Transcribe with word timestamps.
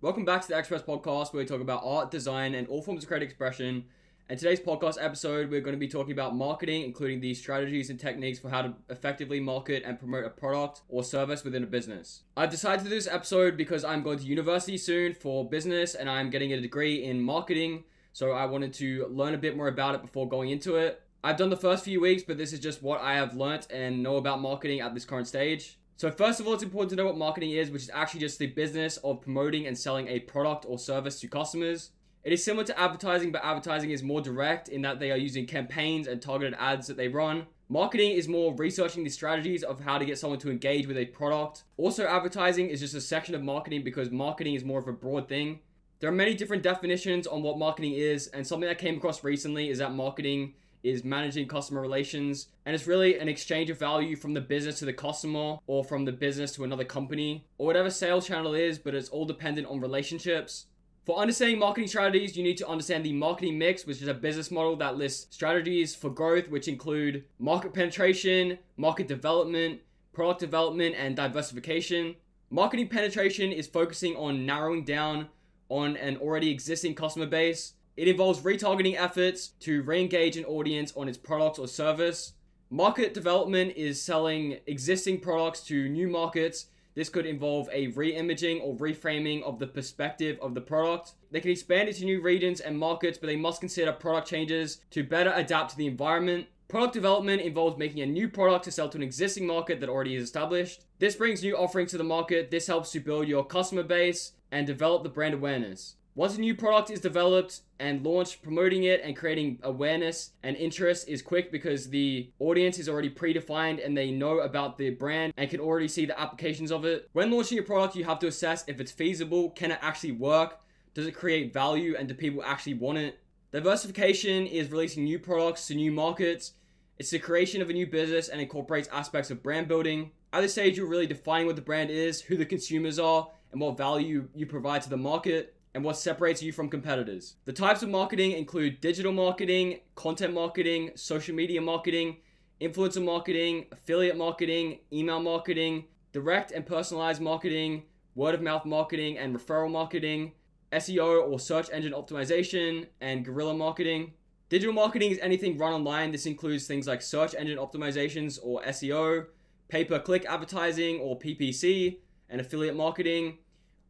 Welcome 0.00 0.24
back 0.24 0.42
to 0.42 0.48
the 0.48 0.56
X-Press 0.56 0.82
Podcast, 0.82 1.32
where 1.32 1.42
we 1.42 1.44
talk 1.44 1.60
about 1.60 1.82
art, 1.84 2.12
design, 2.12 2.54
and 2.54 2.68
all 2.68 2.80
forms 2.80 3.02
of 3.02 3.08
creative 3.08 3.26
expression. 3.26 3.86
And 4.28 4.38
today's 4.38 4.60
podcast 4.60 4.94
episode, 5.00 5.50
we're 5.50 5.60
going 5.60 5.74
to 5.74 5.78
be 5.78 5.88
talking 5.88 6.12
about 6.12 6.36
marketing, 6.36 6.84
including 6.84 7.18
the 7.20 7.34
strategies 7.34 7.90
and 7.90 7.98
techniques 7.98 8.38
for 8.38 8.48
how 8.48 8.62
to 8.62 8.74
effectively 8.90 9.40
market 9.40 9.82
and 9.84 9.98
promote 9.98 10.24
a 10.24 10.30
product 10.30 10.82
or 10.88 11.02
service 11.02 11.42
within 11.42 11.64
a 11.64 11.66
business. 11.66 12.22
I've 12.36 12.50
decided 12.50 12.84
to 12.84 12.90
do 12.90 12.94
this 12.94 13.08
episode 13.08 13.56
because 13.56 13.82
I'm 13.82 14.04
going 14.04 14.20
to 14.20 14.24
university 14.24 14.78
soon 14.78 15.14
for 15.14 15.48
business 15.48 15.96
and 15.96 16.08
I'm 16.08 16.30
getting 16.30 16.52
a 16.52 16.60
degree 16.60 17.02
in 17.02 17.20
marketing. 17.20 17.82
So 18.12 18.30
I 18.30 18.46
wanted 18.46 18.74
to 18.74 19.08
learn 19.08 19.34
a 19.34 19.38
bit 19.38 19.56
more 19.56 19.66
about 19.66 19.96
it 19.96 20.02
before 20.02 20.28
going 20.28 20.50
into 20.50 20.76
it. 20.76 21.02
I've 21.24 21.38
done 21.38 21.50
the 21.50 21.56
first 21.56 21.82
few 21.82 22.00
weeks, 22.00 22.22
but 22.22 22.38
this 22.38 22.52
is 22.52 22.60
just 22.60 22.84
what 22.84 23.00
I 23.00 23.14
have 23.14 23.34
learnt 23.34 23.66
and 23.68 24.04
know 24.04 24.14
about 24.14 24.40
marketing 24.40 24.78
at 24.78 24.94
this 24.94 25.04
current 25.04 25.26
stage. 25.26 25.76
So, 25.98 26.12
first 26.12 26.38
of 26.38 26.46
all, 26.46 26.54
it's 26.54 26.62
important 26.62 26.90
to 26.90 26.96
know 26.96 27.06
what 27.06 27.18
marketing 27.18 27.50
is, 27.50 27.72
which 27.72 27.82
is 27.82 27.90
actually 27.92 28.20
just 28.20 28.38
the 28.38 28.46
business 28.46 28.98
of 28.98 29.20
promoting 29.20 29.66
and 29.66 29.76
selling 29.76 30.06
a 30.06 30.20
product 30.20 30.64
or 30.68 30.78
service 30.78 31.18
to 31.18 31.26
customers. 31.26 31.90
It 32.22 32.32
is 32.32 32.44
similar 32.44 32.62
to 32.66 32.78
advertising, 32.78 33.32
but 33.32 33.44
advertising 33.44 33.90
is 33.90 34.00
more 34.00 34.20
direct 34.20 34.68
in 34.68 34.82
that 34.82 35.00
they 35.00 35.10
are 35.10 35.16
using 35.16 35.44
campaigns 35.44 36.06
and 36.06 36.22
targeted 36.22 36.54
ads 36.56 36.86
that 36.86 36.96
they 36.96 37.08
run. 37.08 37.46
Marketing 37.68 38.12
is 38.12 38.28
more 38.28 38.54
researching 38.54 39.02
the 39.02 39.10
strategies 39.10 39.64
of 39.64 39.80
how 39.80 39.98
to 39.98 40.04
get 40.04 40.20
someone 40.20 40.38
to 40.38 40.52
engage 40.52 40.86
with 40.86 40.96
a 40.96 41.06
product. 41.06 41.64
Also, 41.76 42.06
advertising 42.06 42.68
is 42.68 42.78
just 42.78 42.94
a 42.94 43.00
section 43.00 43.34
of 43.34 43.42
marketing 43.42 43.82
because 43.82 44.08
marketing 44.08 44.54
is 44.54 44.62
more 44.62 44.78
of 44.78 44.86
a 44.86 44.92
broad 44.92 45.28
thing. 45.28 45.58
There 45.98 46.08
are 46.08 46.14
many 46.14 46.34
different 46.34 46.62
definitions 46.62 47.26
on 47.26 47.42
what 47.42 47.58
marketing 47.58 47.94
is, 47.94 48.28
and 48.28 48.46
something 48.46 48.68
that 48.68 48.78
came 48.78 48.98
across 48.98 49.24
recently 49.24 49.68
is 49.68 49.78
that 49.78 49.92
marketing 49.92 50.54
is 50.82 51.04
managing 51.04 51.48
customer 51.48 51.80
relations 51.80 52.48
and 52.66 52.74
it's 52.74 52.86
really 52.86 53.18
an 53.18 53.28
exchange 53.28 53.70
of 53.70 53.78
value 53.78 54.16
from 54.16 54.34
the 54.34 54.40
business 54.40 54.78
to 54.78 54.84
the 54.84 54.92
customer 54.92 55.56
or 55.66 55.84
from 55.84 56.04
the 56.04 56.12
business 56.12 56.52
to 56.52 56.64
another 56.64 56.84
company 56.84 57.44
or 57.58 57.66
whatever 57.66 57.90
sales 57.90 58.26
channel 58.26 58.54
is 58.54 58.78
but 58.78 58.94
it's 58.94 59.08
all 59.08 59.24
dependent 59.24 59.66
on 59.66 59.80
relationships 59.80 60.66
for 61.08 61.18
understanding 61.18 61.58
marketing 61.58 61.88
strategies, 61.88 62.36
you 62.36 62.42
need 62.42 62.58
to 62.58 62.68
understand 62.68 63.02
the 63.02 63.14
marketing 63.14 63.56
mix, 63.56 63.86
which 63.86 64.02
is 64.02 64.08
a 64.08 64.12
business 64.12 64.50
model 64.50 64.76
that 64.76 64.98
lists 64.98 65.34
strategies 65.34 65.94
for 65.94 66.10
growth, 66.10 66.50
which 66.50 66.68
include 66.68 67.24
market 67.38 67.72
penetration, 67.72 68.58
market 68.76 69.08
development, 69.08 69.80
product 70.12 70.40
development, 70.40 70.94
and 70.98 71.16
diversification. 71.16 72.14
Marketing 72.50 72.88
penetration 72.88 73.52
is 73.52 73.66
focusing 73.66 74.16
on 74.16 74.44
narrowing 74.44 74.84
down 74.84 75.28
on 75.70 75.96
an 75.96 76.18
already 76.18 76.50
existing 76.50 76.94
customer 76.94 77.24
base. 77.24 77.72
It 77.98 78.08
involves 78.08 78.40
retargeting 78.40 78.96
efforts 78.96 79.48
to 79.60 79.82
re 79.82 80.00
engage 80.00 80.38
an 80.38 80.44
audience 80.46 80.92
on 80.96 81.08
its 81.08 81.18
product 81.18 81.58
or 81.58 81.68
service. 81.68 82.32
Market 82.70 83.12
development 83.12 83.74
is 83.76 84.00
selling 84.00 84.60
existing 84.66 85.20
products 85.20 85.60
to 85.64 85.88
new 85.88 86.08
markets 86.08 86.66
this 86.98 87.08
could 87.08 87.26
involve 87.26 87.68
a 87.72 87.86
re-imaging 87.86 88.60
or 88.60 88.74
reframing 88.74 89.44
of 89.44 89.60
the 89.60 89.68
perspective 89.68 90.36
of 90.42 90.54
the 90.54 90.60
product. 90.60 91.12
They 91.30 91.40
can 91.40 91.52
expand 91.52 91.88
into 91.88 92.04
new 92.04 92.20
regions 92.20 92.58
and 92.58 92.76
markets, 92.76 93.18
but 93.18 93.28
they 93.28 93.36
must 93.36 93.60
consider 93.60 93.92
product 93.92 94.26
changes 94.26 94.80
to 94.90 95.04
better 95.04 95.32
adapt 95.36 95.70
to 95.70 95.76
the 95.76 95.86
environment. 95.86 96.48
Product 96.66 96.92
development 96.92 97.42
involves 97.42 97.78
making 97.78 98.02
a 98.02 98.06
new 98.06 98.28
product 98.28 98.64
to 98.64 98.72
sell 98.72 98.88
to 98.88 98.98
an 98.98 99.04
existing 99.04 99.46
market 99.46 99.78
that 99.78 99.88
already 99.88 100.16
is 100.16 100.24
established. 100.24 100.86
This 100.98 101.14
brings 101.14 101.40
new 101.40 101.56
offerings 101.56 101.92
to 101.92 101.98
the 101.98 102.02
market. 102.02 102.50
This 102.50 102.66
helps 102.66 102.90
to 102.90 102.98
build 102.98 103.28
your 103.28 103.46
customer 103.46 103.84
base 103.84 104.32
and 104.50 104.66
develop 104.66 105.04
the 105.04 105.08
brand 105.08 105.34
awareness. 105.34 105.94
Once 106.18 106.36
a 106.36 106.40
new 106.40 106.52
product 106.52 106.90
is 106.90 106.98
developed 106.98 107.60
and 107.78 108.04
launched, 108.04 108.42
promoting 108.42 108.82
it 108.82 109.00
and 109.04 109.16
creating 109.16 109.56
awareness 109.62 110.32
and 110.42 110.56
interest 110.56 111.08
is 111.08 111.22
quick 111.22 111.52
because 111.52 111.90
the 111.90 112.28
audience 112.40 112.76
is 112.76 112.88
already 112.88 113.08
predefined 113.08 113.86
and 113.86 113.96
they 113.96 114.10
know 114.10 114.40
about 114.40 114.76
the 114.76 114.90
brand 114.90 115.32
and 115.36 115.48
can 115.48 115.60
already 115.60 115.86
see 115.86 116.06
the 116.06 116.20
applications 116.20 116.72
of 116.72 116.84
it. 116.84 117.08
When 117.12 117.30
launching 117.30 117.60
a 117.60 117.62
product, 117.62 117.94
you 117.94 118.02
have 118.02 118.18
to 118.18 118.26
assess 118.26 118.64
if 118.66 118.80
it's 118.80 118.90
feasible, 118.90 119.50
can 119.50 119.70
it 119.70 119.78
actually 119.80 120.10
work, 120.10 120.58
does 120.92 121.06
it 121.06 121.12
create 121.12 121.52
value, 121.52 121.94
and 121.96 122.08
do 122.08 122.14
people 122.14 122.42
actually 122.42 122.74
want 122.74 122.98
it? 122.98 123.20
Diversification 123.52 124.44
is 124.44 124.72
releasing 124.72 125.04
new 125.04 125.20
products 125.20 125.68
to 125.68 125.76
new 125.76 125.92
markets. 125.92 126.54
It's 126.98 127.10
the 127.10 127.20
creation 127.20 127.62
of 127.62 127.70
a 127.70 127.72
new 127.72 127.86
business 127.86 128.26
and 128.28 128.40
incorporates 128.40 128.88
aspects 128.88 129.30
of 129.30 129.40
brand 129.40 129.68
building. 129.68 130.10
At 130.32 130.40
this 130.40 130.50
stage, 130.50 130.78
you're 130.78 130.88
really 130.88 131.06
defining 131.06 131.46
what 131.46 131.54
the 131.54 131.62
brand 131.62 131.90
is, 131.90 132.22
who 132.22 132.36
the 132.36 132.44
consumers 132.44 132.98
are, 132.98 133.28
and 133.52 133.60
what 133.60 133.78
value 133.78 134.28
you 134.34 134.46
provide 134.46 134.82
to 134.82 134.90
the 134.90 134.96
market 134.96 135.54
and 135.78 135.84
what 135.84 135.96
separates 135.96 136.42
you 136.42 136.50
from 136.50 136.68
competitors. 136.68 137.36
The 137.44 137.52
types 137.52 137.84
of 137.84 137.88
marketing 137.88 138.32
include 138.32 138.80
digital 138.80 139.12
marketing, 139.12 139.78
content 139.94 140.34
marketing, 140.34 140.90
social 140.96 141.36
media 141.36 141.60
marketing, 141.60 142.16
influencer 142.60 143.04
marketing, 143.04 143.66
affiliate 143.70 144.16
marketing, 144.16 144.80
email 144.92 145.20
marketing, 145.20 145.84
direct 146.10 146.50
and 146.50 146.66
personalized 146.66 147.22
marketing, 147.22 147.84
word 148.16 148.34
of 148.34 148.42
mouth 148.42 148.64
marketing 148.64 149.18
and 149.18 149.36
referral 149.36 149.70
marketing, 149.70 150.32
SEO 150.72 151.30
or 151.30 151.38
search 151.38 151.70
engine 151.70 151.92
optimization, 151.92 152.88
and 153.00 153.24
guerrilla 153.24 153.54
marketing. 153.54 154.14
Digital 154.48 154.74
marketing 154.74 155.12
is 155.12 155.20
anything 155.20 155.56
run 155.56 155.72
online. 155.72 156.10
This 156.10 156.26
includes 156.26 156.66
things 156.66 156.88
like 156.88 157.02
search 157.02 157.36
engine 157.36 157.58
optimizations 157.58 158.40
or 158.42 158.62
SEO, 158.62 159.26
pay 159.68 159.84
per 159.84 160.00
click 160.00 160.26
advertising 160.28 160.98
or 160.98 161.16
PPC, 161.16 161.98
and 162.28 162.40
affiliate 162.40 162.74
marketing. 162.74 163.38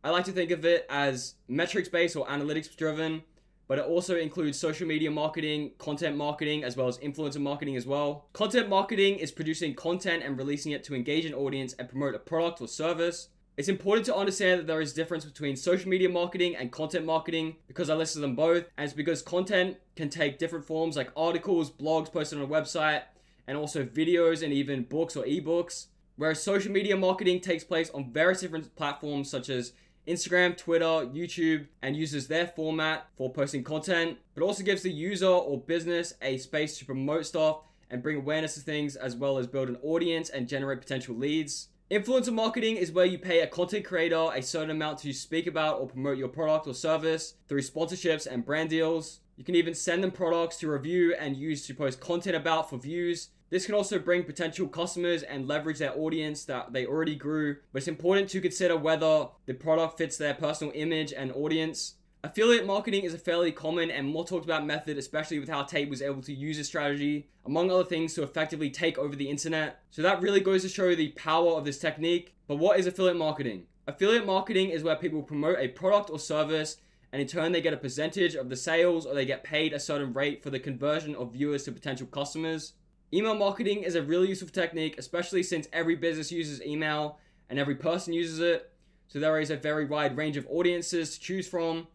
I 0.05 0.11
like 0.11 0.25
to 0.27 0.33
think 0.33 0.53
of 0.53 0.65
it 0.65 0.87
as 0.89 1.35
metrics 1.49 1.89
based 1.89 2.15
or 2.15 2.25
analytics 2.27 2.75
driven, 2.77 3.23
but 3.67 3.79
it 3.79 3.85
also 3.85 4.17
includes 4.17 4.57
social 4.57 4.87
media 4.87 5.11
marketing, 5.11 5.73
content 5.79 6.17
marketing, 6.17 6.63
as 6.63 6.77
well 6.77 6.87
as 6.87 6.99
influencer 6.99 7.41
marketing 7.41 7.77
as 7.77 7.85
well. 7.85 8.29
Content 8.33 8.69
marketing 8.69 9.17
is 9.17 9.33
producing 9.33 9.75
content 9.75 10.23
and 10.23 10.39
releasing 10.39 10.71
it 10.71 10.85
to 10.85 10.95
engage 10.95 11.25
an 11.25 11.35
audience 11.35 11.75
and 11.75 11.89
promote 11.89 12.15
a 12.15 12.19
product 12.21 12.61
or 12.61 12.69
service. 12.69 13.29
It's 13.57 13.69
important 13.69 14.07
to 14.07 14.15
understand 14.15 14.61
that 14.61 14.67
there 14.69 14.81
is 14.81 14.93
a 14.93 14.95
difference 14.95 15.25
between 15.25 15.57
social 15.57 15.91
media 15.91 16.09
marketing 16.09 16.55
and 16.55 16.71
content 16.71 17.05
marketing 17.05 17.57
because 17.67 17.91
I 17.91 17.95
listed 17.95 18.23
them 18.23 18.37
both, 18.37 18.67
and 18.77 18.85
it's 18.85 18.95
because 18.95 19.21
content 19.21 19.79
can 19.97 20.11
take 20.11 20.39
different 20.39 20.65
forms 20.65 20.97
like 20.97 21.11
articles, 21.17 21.73
blogs 21.73 22.13
posted 22.13 22.39
on 22.39 22.45
a 22.45 22.49
website, 22.49 23.03
and 23.49 23.59
also 23.59 23.85
videos 23.85 24.45
and 24.45 24.53
even 24.53 24.85
books 24.85 25.17
or 25.17 25.25
ebooks. 25.25 25.87
Whereas 26.15 26.43
social 26.43 26.73
media 26.73 26.97
marketing 26.97 27.41
takes 27.41 27.65
place 27.65 27.91
on 27.91 28.13
various 28.13 28.41
different 28.41 28.75
platforms 28.77 29.29
such 29.31 29.49
as 29.49 29.73
Instagram, 30.09 30.57
Twitter, 30.57 30.85
YouTube, 30.85 31.67
and 31.83 31.97
uses 31.97 32.29
their 32.29 32.47
format 32.47 33.07
for 33.17 33.33
posting 33.33 33.63
content, 33.63 34.19
but 34.35 34.43
also 34.43 34.65
gives 34.65 34.83
the 34.83 34.91
user 34.91 35.27
or 35.27 35.61
business 35.61 36.15
a 36.23 36.39
space 36.39 36.79
to 36.79 36.85
promote 36.85 37.27
stuff 37.27 37.59
and 37.91 38.03
bring 38.03 38.17
awareness 38.17 38.55
to 38.55 38.61
things 38.61 38.97
as 38.97 39.15
well 39.15 39.39
as 39.39 39.47
build 39.47 39.69
an 39.69 39.79
audience 39.83 40.29
and 40.31 40.49
generate 40.49 40.81
potential 40.81 41.15
leads. 41.15 41.69
Influencer 41.91 42.33
marketing 42.33 42.77
is 42.77 42.93
where 42.93 43.07
you 43.07 43.19
pay 43.19 43.41
a 43.41 43.47
content 43.47 43.85
creator 43.85 44.29
a 44.35 44.43
certain 44.43 44.71
amount 44.71 44.99
to 44.99 45.13
speak 45.13 45.47
about 45.47 45.81
or 45.81 45.87
promote 45.87 46.19
your 46.19 46.29
product 46.29 46.67
or 46.67 46.75
service 46.75 47.35
through 47.49 47.63
sponsorships 47.63 48.27
and 48.27 48.45
brand 48.45 48.69
deals. 48.69 49.21
You 49.37 49.45
can 49.45 49.55
even 49.55 49.75
send 49.75 50.03
them 50.03 50.11
products 50.11 50.59
to 50.59 50.71
review 50.71 51.15
and 51.19 51.37
use 51.37 51.67
to 51.67 51.75
post 51.75 52.01
content 52.01 52.37
about 52.37 52.69
for 52.69 52.77
views 52.77 53.29
this 53.51 53.67
can 53.67 53.75
also 53.75 53.99
bring 53.99 54.25
potential 54.25 54.69
customers 54.69 55.23
and 55.23 55.49
leverage 55.49 55.79
their 55.79 55.97
audience 55.97 56.45
that 56.45 56.73
they 56.73 56.85
already 56.85 57.17
grew, 57.17 57.57
but 57.73 57.79
it's 57.79 57.89
important 57.89 58.29
to 58.31 58.41
consider 58.41 58.77
whether 58.77 59.29
the 59.47 59.55
product 59.55 59.97
fits 59.97 60.19
their 60.19 60.35
personal 60.35 60.73
image 60.75 61.13
and 61.13 61.33
audience. 61.33 61.95
Affiliate 62.23 62.67
marketing 62.67 63.05
is 63.05 63.15
a 63.15 63.19
fairly 63.19 63.53
common 63.53 63.91
and 63.91 64.07
more 64.07 64.27
talked 64.27 64.45
about 64.45 64.67
method, 64.67 64.99
especially 64.99 65.39
with 65.39 65.49
how 65.49 65.63
Tate 65.63 65.89
was 65.89 66.03
able 66.03 66.21
to 66.23 66.35
use 66.35 66.59
this 66.59 66.67
strategy, 66.67 67.29
among 67.47 67.71
other 67.71 67.85
things, 67.85 68.13
to 68.15 68.23
effectively 68.23 68.71
take 68.71 68.99
over 68.99 69.17
the 69.17 69.31
internet. 69.31 69.81
So 69.91 70.03
that 70.03 70.21
really 70.21 70.41
goes 70.41 70.63
to 70.63 70.69
show 70.69 70.95
the 70.95 71.11
power 71.11 71.53
of 71.53 71.65
this 71.65 71.79
technique. 71.79 72.35
But 72.49 72.57
what 72.57 72.79
is 72.79 72.87
affiliate 72.87 73.17
marketing? 73.17 73.65
Affiliate 73.87 74.27
marketing 74.27 74.71
is 74.71 74.83
where 74.83 74.97
people 74.97 75.23
promote 75.23 75.59
a 75.59 75.69
product 75.69 76.11
or 76.11 76.19
service 76.19 76.77
and 77.13 77.23
in 77.23 77.29
turn 77.29 77.53
they 77.53 77.63
get 77.63 77.73
a 77.73 77.79
percentage 77.79 78.35
of 78.35 78.51
the 78.51 78.57
sales 78.57 79.07
or 79.07 79.15
they 79.15 79.25
get 79.25 79.45
paid 79.45 79.73
a 79.73 79.81
certain 79.81 80.13
rate 80.13 80.43
for 80.43 80.51
the 80.51 80.61
conversion 80.61 81.15
of 81.15 81.33
viewers 81.33 81.65
to 81.65 81.73
potential 81.73 82.07
customers. 82.07 82.75
Email 83.11 83.35
marketing 83.35 83.85
is 83.85 83.95
a 83.95 84.03
really 84.03 84.29
useful 84.29 84.49
technique, 84.49 84.97
especially 84.99 85.43
since 85.43 85.67
every 85.73 85.97
business 85.97 86.31
uses 86.31 86.63
email 86.63 87.19
and 87.49 87.59
every 87.59 87.75
person 87.75 88.12
uses 88.12 88.38
it. 88.38 88.71
So 89.06 89.19
there 89.19 89.41
is 89.41 89.50
a 89.50 89.56
very 89.56 89.87
wide 89.87 90.15
range 90.15 90.37
of 90.37 90.47
audiences 90.50 91.15
to 91.15 91.21
choose 91.21 91.49
from 91.49 91.87